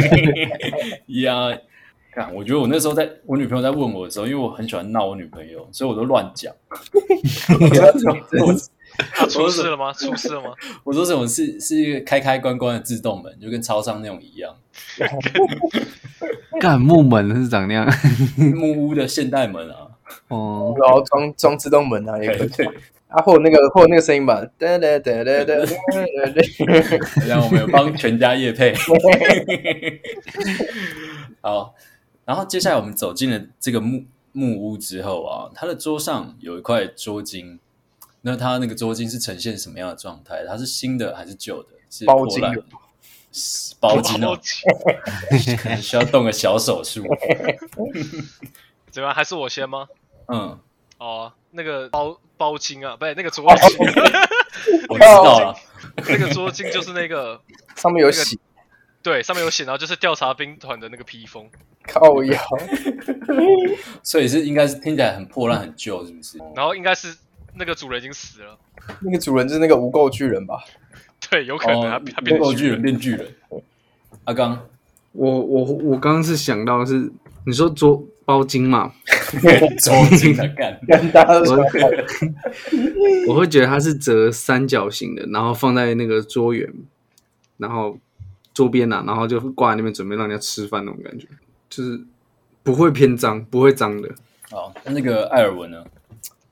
[1.22, 1.54] 呀，
[2.10, 6.50] 看，我觉得我那时候在我女朋友在问我的时候，因为我很喜欢闹我女朋友，所以我都乱讲。
[9.14, 9.92] 他出事了吗？
[9.92, 10.50] 出事了吗？
[10.82, 14.54] 我说 什么是是一个开开关关的自动门，就跟超商那种一样。
[16.60, 17.88] 干木门是长那样，
[18.56, 19.86] 木屋的现代门啊。
[20.28, 22.66] 哦，然后装装自动门啊，也可以。
[23.06, 25.54] 啊，或者那个，或者那个声音吧，哒哒哒哒哒哒。
[27.26, 28.74] 然后我们有帮全家业配。
[31.40, 31.74] 好，
[32.26, 37.58] 然后接下来我们走进了这个木木屋之后啊，它的桌上有一块桌巾。
[38.22, 40.44] 那它那个桌巾是呈现什么样的状态？
[40.46, 41.68] 它是新的还是旧的？
[41.90, 42.64] 是包巾的，
[43.80, 44.38] 包巾哦，
[45.62, 47.02] 可能需要动个小手术。
[48.90, 49.14] 怎么样？
[49.14, 49.88] 还是我先吗？
[50.28, 50.58] 嗯。
[50.98, 54.26] 哦，那个包包巾啊，不对，那个桌巾，
[54.90, 55.56] 我知道了，
[56.08, 57.40] 那个桌巾就是那个
[57.76, 58.36] 上面有写，
[59.00, 61.48] 对，上面有写，然后就是调查兵团的那个披风，
[61.86, 62.36] 靠腰，
[64.02, 66.36] 所以是应该是听起来很破烂很旧，是不是？
[66.56, 67.16] 然后应该是
[67.58, 68.56] 那个主人已经死了，
[69.02, 70.62] 那个主人就是那个无垢巨人吧？
[71.28, 73.26] 对，有可能他他变无垢巨人变巨人。
[74.24, 74.66] 阿刚，
[75.12, 77.10] 我我我刚刚是想到是
[77.44, 78.02] 你说桌。
[78.28, 78.92] 包金嘛，
[79.80, 80.78] 桌巾的干，
[83.26, 86.70] 我会觉得它是折三角形的，然后放在那个桌缘，
[87.56, 87.98] 然后
[88.52, 91.26] 桌边呐，然后就挂在那边，准备让人家吃饭那种感觉，
[91.70, 91.98] 就是
[92.62, 94.10] 不会偏脏，不会脏的。
[94.50, 95.82] 哦，那个艾尔文呢？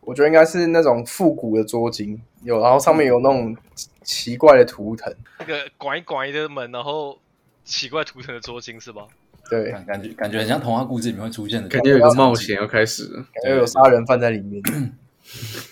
[0.06, 3.56] 我觉得应该是那种复古的桌巾，有然后上面有那种
[4.04, 7.18] 奇怪的图腾，那个拐拐的门，然后
[7.64, 9.04] 奇怪图腾的桌巾是吧？
[9.50, 14.62] 对，感觉感觉很像童话故事里面会出现的，感觉有个冒险要开始了，感觉有杀人犯在里面。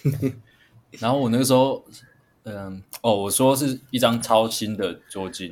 [0.99, 1.85] 然后我那个时候，
[2.43, 5.51] 嗯，哦，我说是一张超新的桌巾，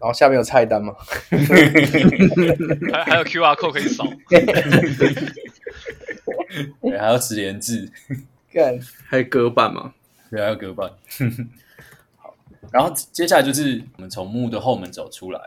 [0.00, 0.92] 后下面有菜单吗？
[2.92, 4.44] 还还有 QR code 可以扫，对，
[6.98, 7.90] 还要十连制，
[8.52, 8.78] 干，
[9.08, 9.92] 还有隔板吗？
[10.30, 10.90] 对，还要隔板。
[12.16, 12.34] 好，
[12.72, 15.40] 然后接下来就是我们从墓的后门走出来，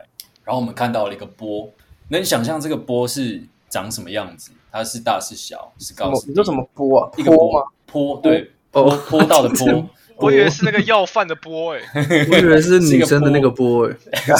[0.44, 1.72] 然后我们看到了一个波，
[2.10, 4.52] 能想象这个波是长什么样子？
[4.72, 5.74] 它是大是小？
[5.80, 6.30] 是高是低？
[6.30, 7.12] 你说什么波啊？
[7.18, 7.66] 一个波吗？
[7.86, 8.52] 钵，对。
[8.72, 11.82] 坡坡道的坡，我以为是那个要饭的波哎，
[12.32, 14.36] 我以为是女生的那个波哎，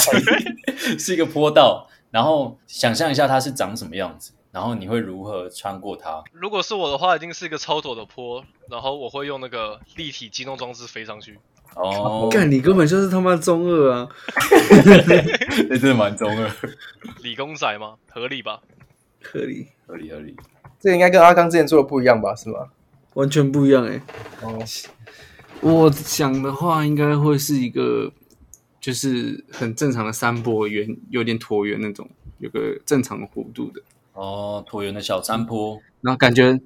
[1.00, 1.90] 是一个坡道。
[2.12, 6.24] 然后想象一下它是长什么样子，然后你会如何穿过它？
[6.32, 11.38] 如果是我的话，一定是一个超陡的坡，然后我会用那个立体机动装置飞上去。
[11.76, 14.10] 哦，干你根本就是他妈中二啊！
[15.70, 16.52] 那真的蛮中二，
[17.22, 17.96] 理工仔吗？
[18.10, 18.60] 合理吧？
[19.22, 20.36] 合理，合理，合理。
[20.80, 22.34] 这应该跟阿刚之前做的不一样吧？
[22.36, 22.70] 是吗？
[23.14, 24.02] 完全不一样哎、欸！
[24.42, 24.60] 哦，
[25.62, 28.12] 我想的话，应该会是一个，
[28.82, 32.10] 就是很正常的山坡，圆有点椭圆那种，
[32.40, 33.82] 有个正常的弧度的。
[34.20, 36.60] 哦，椭圆的小山坡，然后感觉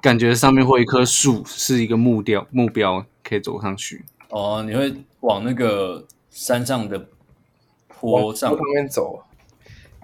[0.00, 4.04] 感觉上面会有一棵树，是一个目标目标，可以走上去。
[4.28, 7.08] 哦，你会往那个山上的
[7.88, 9.20] 坡上旁边走。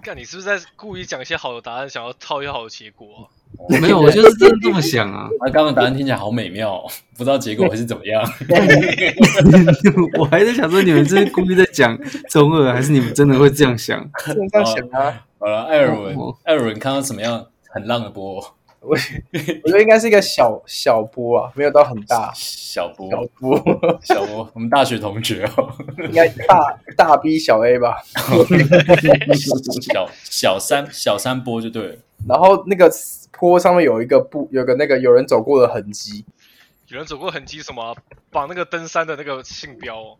[0.03, 3.29] 看你是不是在故意讲一些好的答案，想要套一些好的结果？
[3.57, 5.29] 我没有， 我就是真的这么想啊！
[5.39, 8.21] 他刚刚答案听起来好美妙，哦，不知道结果会是怎么样。
[10.19, 11.97] 我还在想说，你们这是故意在讲
[12.29, 14.09] 中二，还是你们真的会这样想？
[14.51, 15.25] 这样想啊！
[15.39, 18.35] 好了，艾尔文，艾尔文看到什么样很浪的波？
[18.81, 22.31] 我我觉得应该是一个小小波啊，没有到很大。
[22.33, 23.57] 小波，小波，
[24.03, 27.97] 小波，我们大学同学哦，应该大大 B 小 A 吧？
[29.81, 31.95] 小小三小三波就对了。
[32.27, 32.89] 然后那个
[33.31, 36.23] 坡上面有一个布，有个那个有人走过的痕迹。
[36.87, 37.95] 有人走过痕迹什么？
[38.31, 40.17] 绑那个登山的那个信标，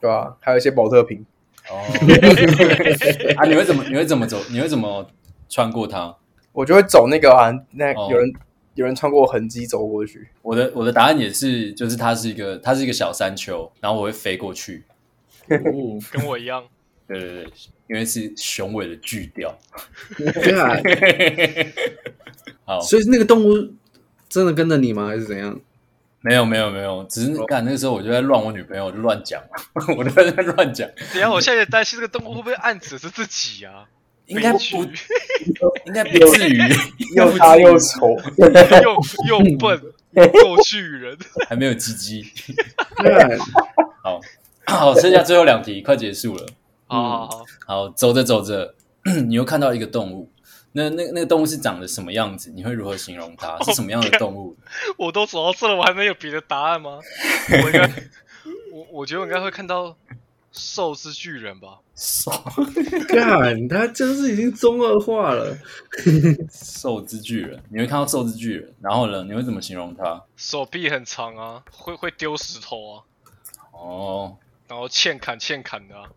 [0.00, 0.36] 对吧？
[0.40, 1.24] 还有一些保特瓶。
[1.68, 1.84] 哦，
[3.36, 3.84] 啊，你会怎么？
[3.88, 4.40] 你会怎么走？
[4.50, 5.06] 你会怎么
[5.48, 6.16] 穿过它？
[6.52, 8.40] 我就会走那个啊，那有人、哦、
[8.74, 10.28] 有人穿过痕迹走过去。
[10.42, 14.84] 我的我的答案也是，就是它是一个它是一个小山丘，然后我会飞过去。
[15.48, 16.64] 哦、跟我一样。
[17.06, 17.52] 对对对，
[17.88, 19.56] 因为是雄伟的巨雕。
[20.16, 20.76] 对啊。
[22.64, 23.74] 好，所以那个动物
[24.28, 25.06] 真的跟着你吗？
[25.08, 25.60] 还是怎样？
[26.22, 29.42] 没有没有没有，只是干那个时候我就在乱我女朋友，我就乱讲，
[29.96, 30.88] 我就在乱讲。
[31.12, 33.86] 等下，我现在担心这个动物会不会暗指是自己啊？
[34.26, 34.84] 应该不，
[35.86, 36.58] 应该不至于
[37.16, 39.80] 又大又丑， 又又笨，
[40.12, 42.24] 又巨人， 还没有鸡鸡。
[44.04, 44.20] 好
[44.66, 46.46] 好，剩下最后两题，快结束了。
[46.86, 48.74] 好好好，好，走着走着，
[49.26, 50.30] 你又看到一个动物，
[50.72, 52.50] 那那那个动物是长得什么样子？
[52.50, 53.58] 你会如何形容它？
[53.64, 54.56] 是什么样的动物？
[54.96, 56.98] 我都走到这了，我还没有别的答案吗？
[57.62, 57.90] 我应该，
[58.72, 59.96] 我我觉得我应该会看到。
[60.52, 62.28] 兽之巨人吧，兽，
[63.06, 65.56] 干，他就是已经中二化了。
[66.50, 70.20] 兽之巨人，你会看到兽之巨人，然后呢，你会怎么形容他？
[70.36, 73.02] 手臂很长啊，会会丢石头啊。
[73.70, 76.10] 哦，然后欠砍欠砍的啊。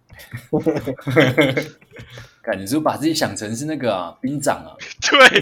[2.43, 4.75] 感觉是不是把自己想成是那个啊，兵长啊？
[4.99, 5.41] 对。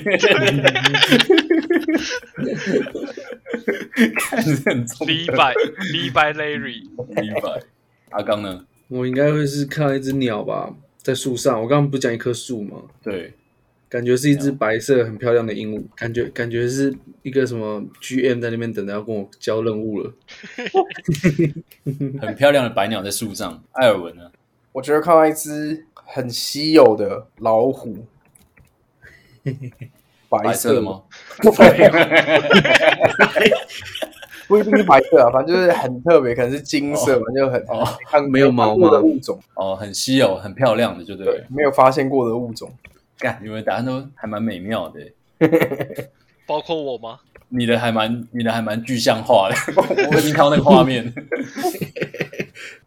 [2.44, 2.54] 对
[4.16, 5.08] 看着很重。
[5.08, 5.54] Levi
[5.92, 7.62] Levi Larry Levi
[8.12, 8.66] 阿刚呢？
[8.88, 11.60] 我应该会是看到一只鸟吧，在树上。
[11.62, 12.78] 我刚刚不是讲一棵树吗？
[13.02, 13.34] 对，
[13.90, 20.14] 感觉是一只白色很漂亮的鹦鹉，感觉感觉是一个什么 GM 在那边等着要跟我交任务了。
[22.22, 23.64] 很漂亮的白鸟在树上。
[23.72, 24.30] 艾尔文呢？
[24.74, 27.96] 我觉得看到一只很稀有的老虎，
[30.30, 31.02] 白色的吗？
[34.48, 37.50] 不一定是白色啊，反正就是很特别，可能是金色，反正就
[38.06, 42.70] 很没有毛的物种哦，很稀有、很漂亮的，就对，对，没有发现过的物种。
[43.18, 45.00] 干，你们答案都还蛮美妙的，
[46.46, 47.20] 包括我吗？
[47.48, 49.56] 你的还蛮，你的还蛮具象化的，
[50.12, 51.14] 我已经看到那个画面。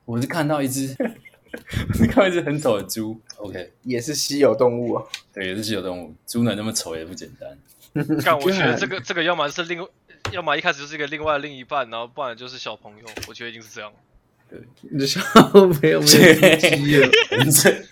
[0.04, 0.94] 我是看到一只，
[1.88, 3.20] 我是看到一只很丑的猪。
[3.36, 6.14] OK，也是稀有动物啊，对，也是稀有动物。
[6.26, 7.58] 猪能那么丑也不简单。
[8.24, 9.86] 但，我觉得 这个这个要么是另。
[10.32, 13.92] 要么一开始就是一个另外另一半，然后不然就是小朋友，我觉得一定是这样。
[14.48, 14.58] 对，
[14.90, 15.20] 你就笑
[15.82, 16.08] 没有 没
[16.50, 17.08] 有鸡了，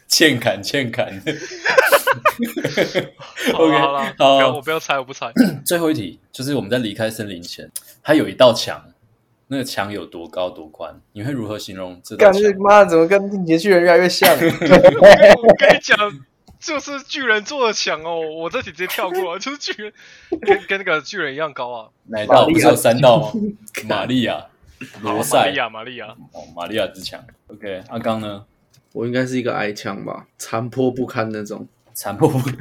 [0.08, 1.06] 欠砍欠砍。
[3.52, 5.30] OK，好了，好，我不要猜，我不猜。
[5.62, 7.70] 最后一题就是我们在离开森林前，
[8.02, 8.82] 它有一道墙，
[9.52, 10.98] 那个墙有多高多宽？
[11.12, 12.40] 你会如何形容这道墙？
[12.58, 14.26] 妈，怎么跟进击巨人越来越像？
[14.34, 15.98] 我跟你讲，
[16.58, 18.18] 就是巨人做的墙哦。
[18.34, 19.92] 我这题直接跳过了，就是巨人
[20.40, 21.90] 跟跟那个巨人一样高啊。
[22.06, 22.46] 哪道？
[22.46, 23.32] 不是有三道吗？
[23.86, 24.46] 玛利亚。
[25.02, 27.22] 罗塞，玛利亚，玛利亚，哦，玛利亚之墙。
[27.48, 28.46] OK，阿刚呢？
[28.94, 32.56] 我应该是一个矮墙吧，残破不堪那种，残破不堪。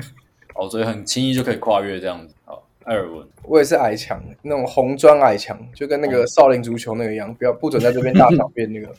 [0.56, 2.36] 哦，所以很轻易就可以跨越这样子。
[2.84, 8.88] 好，艾尔文，我也是矮墙，那种红砖矮墙，就跟那个少林足球那个一样，不要不准在这边大小便那个。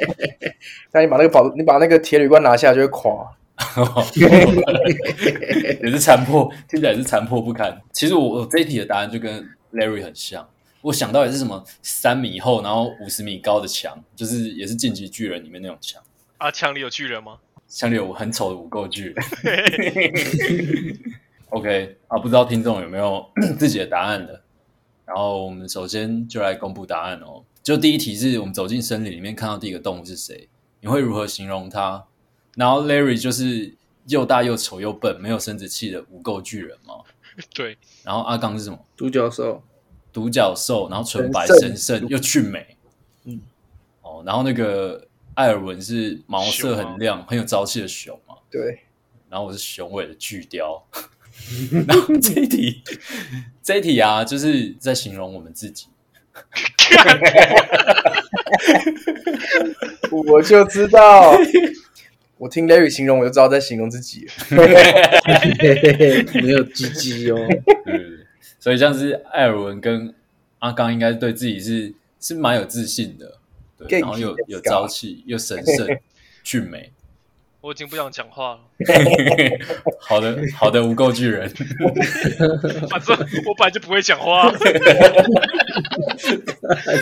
[0.92, 3.30] 那你把那个宝，你把那个铁铝罐拿下就会垮。
[5.80, 7.80] 也是残破，听起来是残破不堪。
[7.92, 10.48] 其实我我这一题的答案就跟 Larry 很像。
[10.82, 16.02] 我想到也是什么三米厚，然后五十米高的墙，就是也是进击巨人里面那种墙。
[16.38, 17.38] 啊，墙里有巨人吗？
[17.68, 19.14] 墙里有很丑的五垢巨人。
[21.58, 23.24] OK 啊，不知道听众有没有
[23.58, 24.42] 自己的答案的？
[25.06, 27.44] 然后我们首先就来公布答案哦。
[27.62, 30.48] 就第一题是我们走进森林里面看到第一个动物是谁？
[30.80, 32.04] 你会如何形容它？
[32.56, 33.74] 然后 Larry 就是
[34.06, 36.94] 又大又丑又笨，没有生殖器的无垢巨人吗？
[37.54, 37.76] 对。
[38.02, 38.78] 然后阿刚是什么？
[38.96, 39.62] 独角兽。
[40.12, 42.76] 独角兽，然后纯白神圣又俊美，
[43.24, 43.40] 嗯，
[44.00, 48.78] 哦，然后那个艾尔文是毛色很亮、啊、很有朝气的熊嘛，对，
[49.28, 50.80] 然后我是雄伟的巨雕，
[51.86, 52.82] 然后这一题，
[53.62, 55.86] 这一题啊，就是在形容我们自己，
[60.10, 61.36] 我就知道，
[62.38, 64.26] 我听雷雨形容，我就知道在形容自己，
[66.42, 67.38] 没有鸡鸡哦。
[68.58, 70.14] 所以像是艾尔文跟
[70.60, 73.36] 阿刚，应该对自己是是蛮有自信的，
[73.86, 75.86] 对，然后又有朝气，又神圣、
[76.42, 76.90] 俊美。
[77.64, 78.60] 我已经不想讲话了。
[79.98, 81.48] 好的，好的，无垢巨人。
[82.90, 84.52] 反正我本来就不会讲话，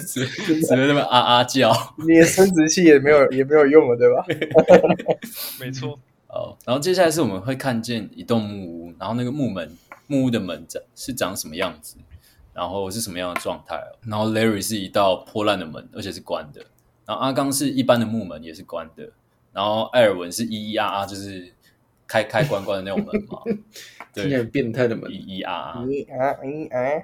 [0.07, 0.25] 只
[0.63, 1.73] 只能那么啊啊叫。
[2.07, 4.25] 你的生殖器也没有也没有用了，对吧？
[5.59, 5.99] 没错。
[6.29, 9.77] 哦，然后接下来是我们会看见一栋木屋，然后那个木门。
[10.07, 11.97] 木屋的门长是长什么样子，
[12.55, 13.83] 然后是什么样的状态？
[14.07, 16.61] 然后 Larry 是一道破烂的门，而且是关的。
[17.05, 19.09] 然后阿刚是一般的木门，也是关的。
[19.53, 21.53] 然后艾尔文是咿咿啊啊，就是
[22.07, 23.41] 开开关关的那种门嘛。
[24.15, 27.03] 对，很变态的门，咿咿啊啊，咿啊咿啊。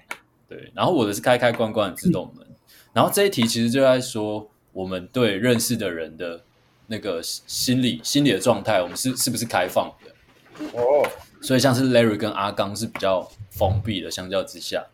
[0.48, 2.46] 对，然后我的是开开关关的自动门。
[2.92, 6.42] 然后这一题其实就在说，我们对认识的人的
[6.86, 10.64] 那个心理心理的状态，我们是是不是开放的？
[10.78, 11.06] 哦。
[11.40, 13.22] 所以像是 Larry 跟阿刚是比较
[13.52, 14.84] 封闭的，相较之下，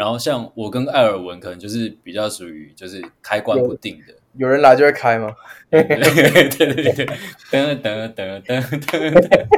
[0.00, 5.34] 然后像我跟艾尔文可能就是比较属于就是开关不定的，有人来就会开吗？
[5.70, 7.06] 对 对对，
[7.50, 9.48] 噔噔噔噔噔，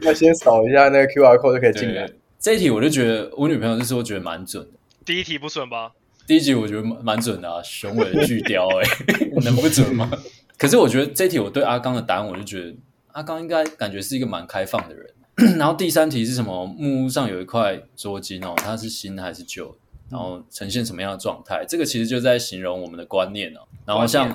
[0.02, 2.08] 那先扫一下那个 QR code 就可以进来。
[2.38, 4.78] 这一题我就觉得我女朋友就是说觉得蛮准的。
[5.04, 5.92] 第一题不准吧？
[6.26, 10.10] 第一题我觉得蛮蛮准的啊，雄伟的巨雕哎、欸，能不准吗？
[10.58, 12.74] 可是我觉得这一题我对阿刚的答案我就觉得。
[13.12, 15.06] 阿刚应该感觉是一个蛮开放的人。
[15.58, 16.66] 然后第三题是什么？
[16.66, 19.76] 木屋上有一块桌巾哦，它是新还是旧？
[20.10, 21.64] 然后呈现什么样的状态？
[21.68, 23.60] 这个其实就在形容我们的观念哦。
[23.84, 24.32] 然后像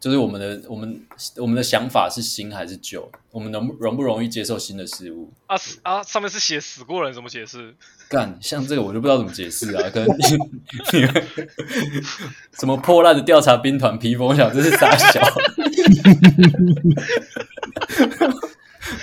[0.00, 1.02] 就是我们的我们
[1.38, 3.10] 我们的想法是新还是旧？
[3.32, 5.28] 我们能容不容易接受新的事物？
[5.46, 6.00] 啊啊！
[6.04, 7.74] 上面是写死过人，怎么解释？
[8.08, 9.90] 干，像这个我就不知道怎么解释啊。
[9.90, 10.06] 可能
[12.60, 15.20] 什么破烂的调查兵团披风，想这是傻小？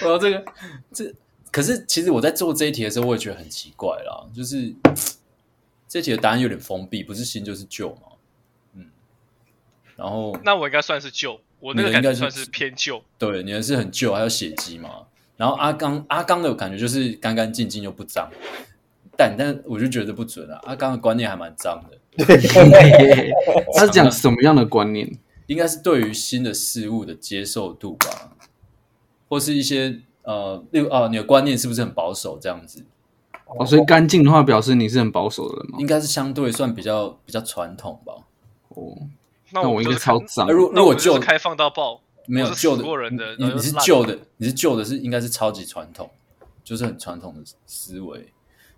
[0.05, 0.45] 我要这个，
[0.93, 1.13] 这
[1.51, 4.25] 可是其实我在做这一题的时候，我也觉得很奇怪啦。
[4.33, 4.73] 就是
[5.95, 8.17] 这题的答案有点封闭，不是新就是旧嘛。
[8.73, 8.85] 嗯，
[9.95, 13.01] 然后那我应该算是旧，我那个应该算是偏旧。
[13.17, 14.89] 对，你的是很旧，还有血迹嘛。
[15.37, 18.29] 然后阿刚阿刚的感觉就是干干净净又不脏，
[19.15, 20.59] 但但我就觉得不准啊。
[20.63, 21.97] 阿刚的观念还蛮脏的。
[23.73, 25.09] 他是讲什么样的观念？
[25.47, 28.35] 应该是对于新的事物的接受度吧，
[29.29, 32.83] 或是一些呃，例如啊，你的观念是不是很保守这样子？
[33.45, 35.77] 哦，所以干净的话表示你是很保守的人吗？
[35.79, 38.13] 应该是相对算比较比较传统吧。
[38.69, 38.97] 哦，
[39.51, 40.47] 那我应该超脏。
[40.51, 42.83] 如如果旧开放到爆，没有旧的，
[43.37, 46.09] 你你是旧的，你是旧的是应该是超级传统，
[46.63, 48.33] 就是很传统的思维。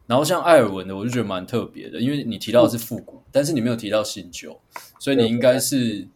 [0.05, 4.59] 然后像艾尔文的，我就觉得蛮特别的，因为你提到的是复古，但是你没有提到新旧，
[4.99, 6.07] 所以你应该是。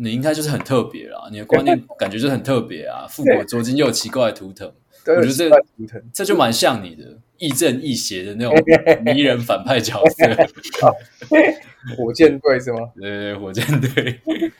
[0.00, 4.72] 你应该就是很特别啦，你的观念感觉就很特别啊，复古桌巾又有奇怪的图腾，
[5.16, 5.50] 我觉得这
[6.12, 8.54] 这就蛮像你的亦正亦邪的那种
[9.04, 10.26] 迷人反派角色。
[11.96, 12.90] 火箭队是吗？
[12.96, 14.20] 对对对，火箭队。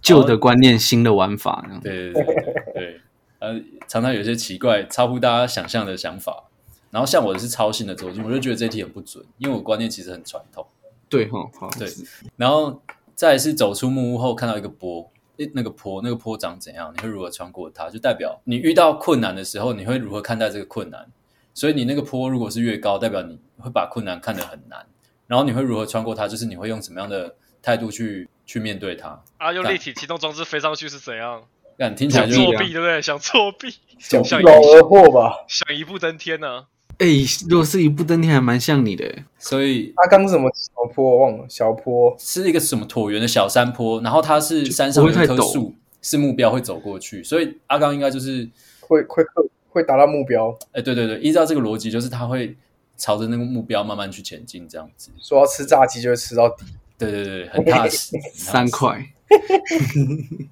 [0.00, 1.64] 旧的观念，新的玩法。
[1.82, 2.34] 对对对
[2.74, 3.00] 对，
[3.38, 6.44] 呃，常常有些奇怪、超乎大家想象的想法。
[6.90, 10.66] 然后像我的是超新的走进，我就觉得这题很不准，因为我观念其实很传统。
[11.08, 11.88] 对哈，好对。
[12.36, 12.82] 然后
[13.14, 15.11] 再是走出木屋后，看到一个坡，诶，
[15.54, 16.92] 那个坡，那个坡长怎样？
[16.96, 17.88] 你会如何穿过它？
[17.90, 21.06] 就代表你遇到困难的时候，你会如何看待这个困难？
[21.54, 24.86] 所以你那个坡如果是越高，代表你会把困难看得很难。
[25.26, 26.28] 然后你会如何穿过它？
[26.28, 29.22] 就是你会用什么样的态度去去面对它？
[29.38, 31.42] 啊，用立体启动装置飞上去是怎样？
[31.78, 33.02] 看听起来就作弊，对不对？
[33.02, 35.44] 想作弊，想不劳而获吧？
[35.48, 36.64] 想一步登天呢、啊？
[37.02, 39.12] 哎、欸，如果是一步登天，还蛮像你的。
[39.36, 41.04] 所以阿刚什么小坡？
[41.04, 47.24] 我忘了，小坡是一个什么椭圆的小山坡，然后它是山上有一棵树，是目标会走过去。
[47.24, 48.48] 所以阿刚应该就是
[48.82, 49.24] 会会
[49.68, 50.56] 会达到目标。
[50.66, 52.56] 哎、欸，对对对，依照这个逻辑，就是他会
[52.96, 55.10] 朝着那个目标慢慢去前进，这样子。
[55.20, 56.64] 说要吃炸鸡，就会吃到底。
[56.96, 58.16] 对对对，很踏实。
[58.32, 59.04] 三块。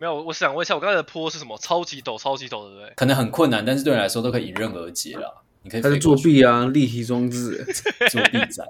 [0.00, 1.56] 没有，我想问一下，我刚才的坡是什么？
[1.58, 2.92] 超级陡，超级陡，对不对？
[2.96, 5.44] 可能很困难，但是对你来说都可以迎刃而解了。
[5.62, 7.64] 你可以他是作弊啊，立体装置
[8.10, 8.64] 作弊仔。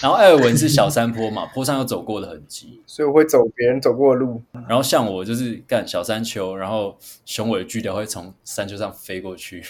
[0.00, 4.40] 然后艾尔文是小山坡嘛，坡上有走过的痕迹，所以我会走别人走过的路。
[4.52, 9.62] 然后像我就是干小山丘，然后雄伟巨雕会从山丘上飞过去。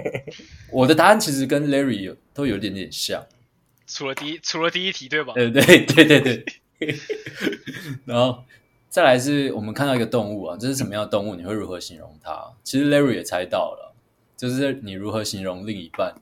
[0.70, 3.24] 我的答案其实跟 Larry 有都有点点像，
[3.86, 5.32] 除了第一除了第一题对吧？
[5.34, 6.44] 对对对对对。
[8.04, 8.42] 然后
[8.90, 11.34] 再来是我们看到一个动物啊，这是什么样的动物？
[11.34, 12.52] 你会如何形容它？
[12.62, 13.85] 其实 Larry 也猜到了。
[14.36, 16.14] 就是你如何形容另一半？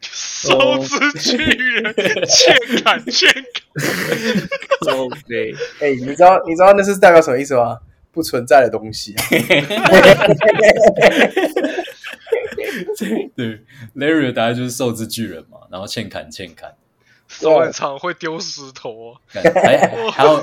[0.00, 1.94] 手指巨人，
[2.26, 3.42] 欠砍欠砍。
[4.96, 7.78] OK，哎，你知道你知道那是代表什么意思吗？
[8.10, 9.14] 不存在的东西。
[13.36, 13.62] 对
[13.96, 16.74] ，Larry 的答案就是受之巨人嘛，然后欠砍欠砍，
[17.28, 19.16] 手很长会丢石头。
[19.28, 19.40] 还
[20.10, 20.42] 还有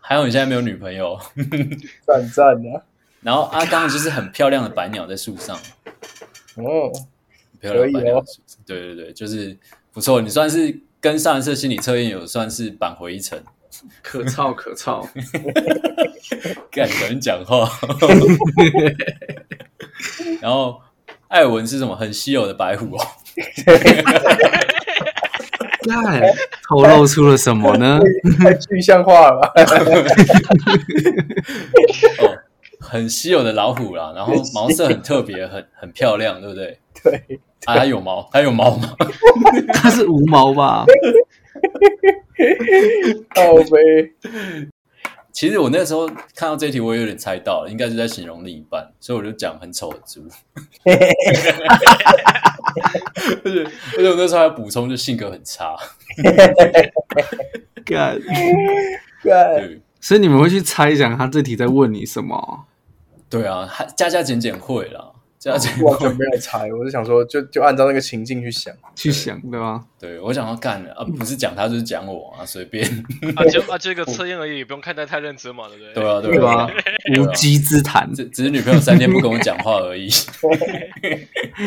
[0.00, 1.18] 还有，你现在没有女朋友？
[2.06, 2.82] 赞赞的！
[3.22, 5.58] 然后阿刚就是很漂亮的白鸟在树上。
[6.64, 6.90] 哦，
[7.60, 8.22] 漂亮白鸟，
[8.66, 9.56] 对对对，就是
[9.92, 10.20] 不错。
[10.20, 13.42] 你算是跟上一次心理测验有算是扳回一城，
[14.02, 15.06] 可操可操，
[16.70, 17.68] 敢人讲话。
[20.40, 20.80] 然后
[21.28, 23.06] 艾文是什么很稀有的白虎哦？
[25.82, 26.22] 干，
[26.68, 28.00] 透露出了什么呢？
[28.38, 29.52] 太具象化了吧。
[32.18, 32.38] 哦
[32.90, 36.76] 很稀有的老虎啦，然后毛色很特别，很很漂亮，对不对？
[37.04, 38.96] 对，啊，它有毛，它有毛吗？
[39.72, 40.84] 它是无毛吧？
[43.36, 44.10] 好呗。
[45.32, 50.20] 其实我那时候看到这题，我也有点猜到了，应该是在形容另一半，所以我就讲很丑的猪。
[53.44, 53.64] 而且
[53.96, 55.76] 而且我那时候还补充，就性格很差。
[57.84, 58.20] 干
[59.22, 62.64] 干，所以你们会去猜想他这题在问你什么？
[63.30, 69.84] 对啊，还加加减减会啦，加减减完全没有猜，我就想说就，就就按照那个情境去想，去想，对吧？
[70.00, 72.84] 对，我想要干的啊，不是讲他，就是讲我啊，随便
[73.36, 75.94] 啊，就啊，这个测验而已，不用看待太认真嘛，对不对？
[75.94, 76.68] 对啊，对吧？
[77.16, 80.10] 无稽之谈，只只是女朋友三天不跟我讲话而已。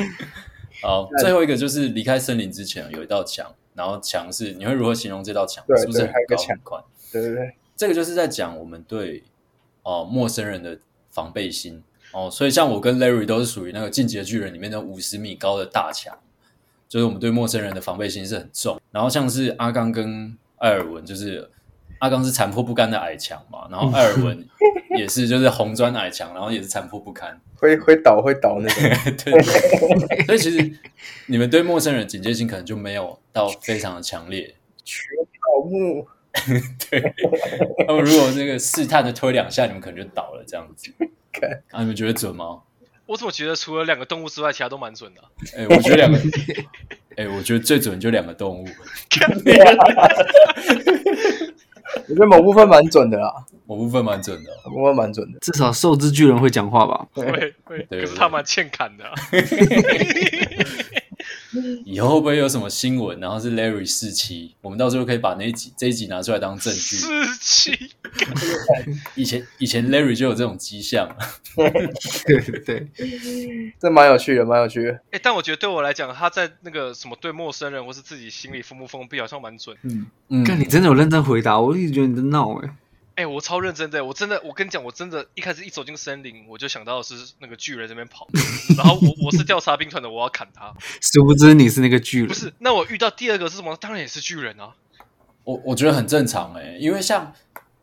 [0.83, 5.63] 好，最后一个就是离开森林之前有一道墙，然后墙是你会如何形容这道墙？
[5.79, 6.83] 是不是很高很宽？
[7.09, 9.23] 对对对，这个就是在讲我们对
[9.83, 10.77] 哦、呃、陌生人的。
[11.13, 16.17] 防备心哦，所以像我跟 Larry 都是属于那个进阶巨人里面的五十米高的大墙，
[16.89, 18.79] 就是我们对陌生人的防备心是很重。
[18.91, 21.49] 然后像是阿刚跟艾尔文，就是
[21.99, 24.45] 阿刚是残破不堪的矮墙嘛，然后艾尔文
[24.97, 28.83] 也是就是红砖矮墙，然后也是残破不堪，会会倒会倒那种。
[29.23, 29.41] 对，
[30.25, 30.71] 所以其实
[31.27, 34.55] 你们对陌生人警戒心可能就没有到非常的强烈。
[34.83, 36.07] 全倒木。
[36.89, 37.13] 对，
[37.87, 40.91] 那么如果那个试探的推两下，你们可能就倒了，这样子。
[41.71, 42.61] 啊，你们觉得准吗？
[43.05, 45.21] 我怎么觉得除了两个动物之外，其他都蛮准的？
[45.57, 46.17] 哎、欸，我觉得两个，
[47.17, 48.65] 哎、欸，我觉得最准就两个动物。
[52.07, 53.31] 我觉得某部分蛮准的啦，
[53.67, 55.37] 某部分蛮准的，某部分蛮准的。
[55.41, 57.05] 至少兽之巨人会讲话吧？
[57.13, 59.13] 会会，可是他蛮欠砍的、啊。
[61.85, 63.19] 以后会不会有什么新闻？
[63.19, 66.79] 然后是 Larry 四期，我们到时候可以把那一集这一集拿出来当证据。
[66.79, 67.07] 四
[67.39, 67.77] 期，
[69.15, 71.07] 以前以前 Larry 就有这种迹象。
[71.55, 71.69] 对
[72.41, 72.87] 对对，
[73.79, 74.91] 这蛮有趣的，蛮有趣的。
[74.91, 79.75] 哎、欸，但我觉得对我来讲，他在那个什么对陌生人或是自己心里封不封闭，好像蛮准。
[79.83, 82.69] 嗯嗯，看你真的有认真回答，我一直觉得你在闹哎。
[83.15, 88.27] 哎、欸，我超认真的，我真的，我跟你讲，我真的，一开始一走进森林，我就想到的是那个巨人这边跑，
[88.77, 90.73] 然后我我是调查兵团的，我要砍他。
[91.01, 92.27] 殊不知你是那个巨人。
[92.27, 93.75] 不是，那我遇到第二个是什么？
[93.77, 94.73] 当然也是巨人啊。
[95.43, 97.33] 我我觉得很正常哎，因为像。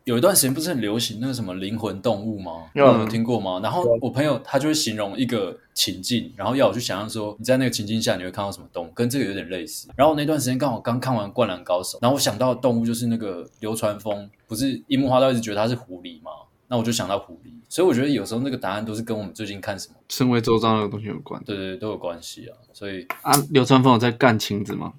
[0.03, 2.69] 有一段时间不是很流行那个什么灵魂动物吗？
[2.73, 3.59] 嗯、有听过吗？
[3.61, 9.89] 然后我朋友他就会形容一个情境，然后要我去想象说你在那个情境下你会看到什么动物，跟这个有点类似。
[9.95, 16.31] 然后那段时间刚好刚看完《灌篮高手》，然后我想到的动物就是那个流川枫，不是樱木花道一直觉得他是狐狸吗？
[16.67, 17.51] 那我就想到狐狸。
[17.69, 22.57] 所以我觉得有时候那个答案都是跟我们最近看什么身为周遭那个东西有关，对对对，都有关系啊。
[22.73, 24.93] 所以啊，流川枫有在干晴子吗？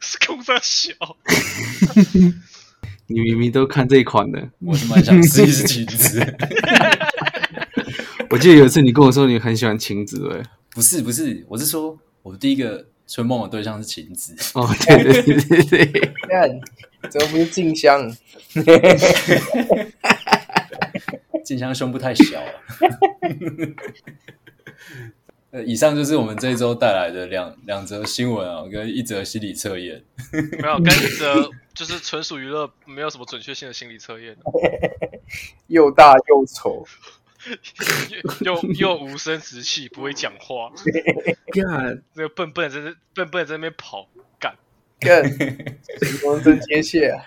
[0.00, 0.92] 是空在小。
[3.10, 6.20] 你明明都看这一款的，我是蛮想试一试晴子。
[8.30, 14.36] 我记得有一次你跟我说你很喜欢晴子，哎，不是不是，我是说我第一个春梦的对象是晴子。
[14.52, 16.60] 哦，对对对对对，看，
[17.10, 18.14] 怎么不是静香？
[21.42, 22.62] 静香胸部太小了。
[25.50, 30.04] 呃，以上就是我们这一周带来的两两则新闻啊，跟一则心理测验。
[30.60, 34.36] 没有，跟一则就是纯属娱乐，没有什么准确性的心理测验。
[35.68, 36.84] 又大又丑，
[38.44, 40.70] 又又又无声直气，不会讲话。
[41.52, 44.06] 干，那个笨笨在这笨笨在那边跑，
[44.38, 44.54] 干
[45.00, 45.22] 干，
[46.22, 47.24] 光真接切啊！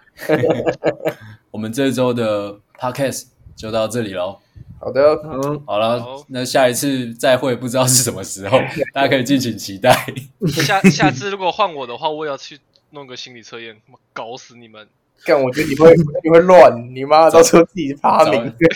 [1.50, 4.40] 我们这周的 podcast 就到这里喽。
[4.82, 8.58] 好的，嗯，好了，那下一次再会不知道是什么时候，
[8.94, 9.96] 大家可以敬请期待。
[10.52, 12.60] 下下次如果换我的话，我也要去
[12.90, 13.78] 弄个心理测验，
[14.12, 14.88] 搞死你们！
[15.24, 18.52] 干，我觉得你会你会乱，你妈到时候自己发明。
[18.58, 18.68] 对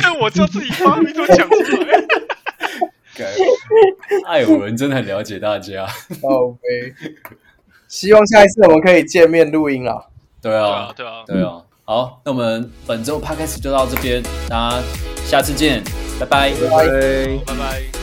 [0.00, 2.02] 对，我就自己发明都讲出来。
[4.26, 5.86] 艾尔文真的很了解大家。
[6.22, 6.58] OK，
[7.88, 10.08] 希望下一次我们可以见面录音了。
[10.40, 11.62] 对啊，对啊，对啊。
[11.84, 14.82] 好，那我们本周 podcast 就到这边，大家
[15.26, 15.82] 下次见，
[16.18, 18.01] 拜拜，拜拜，拜拜。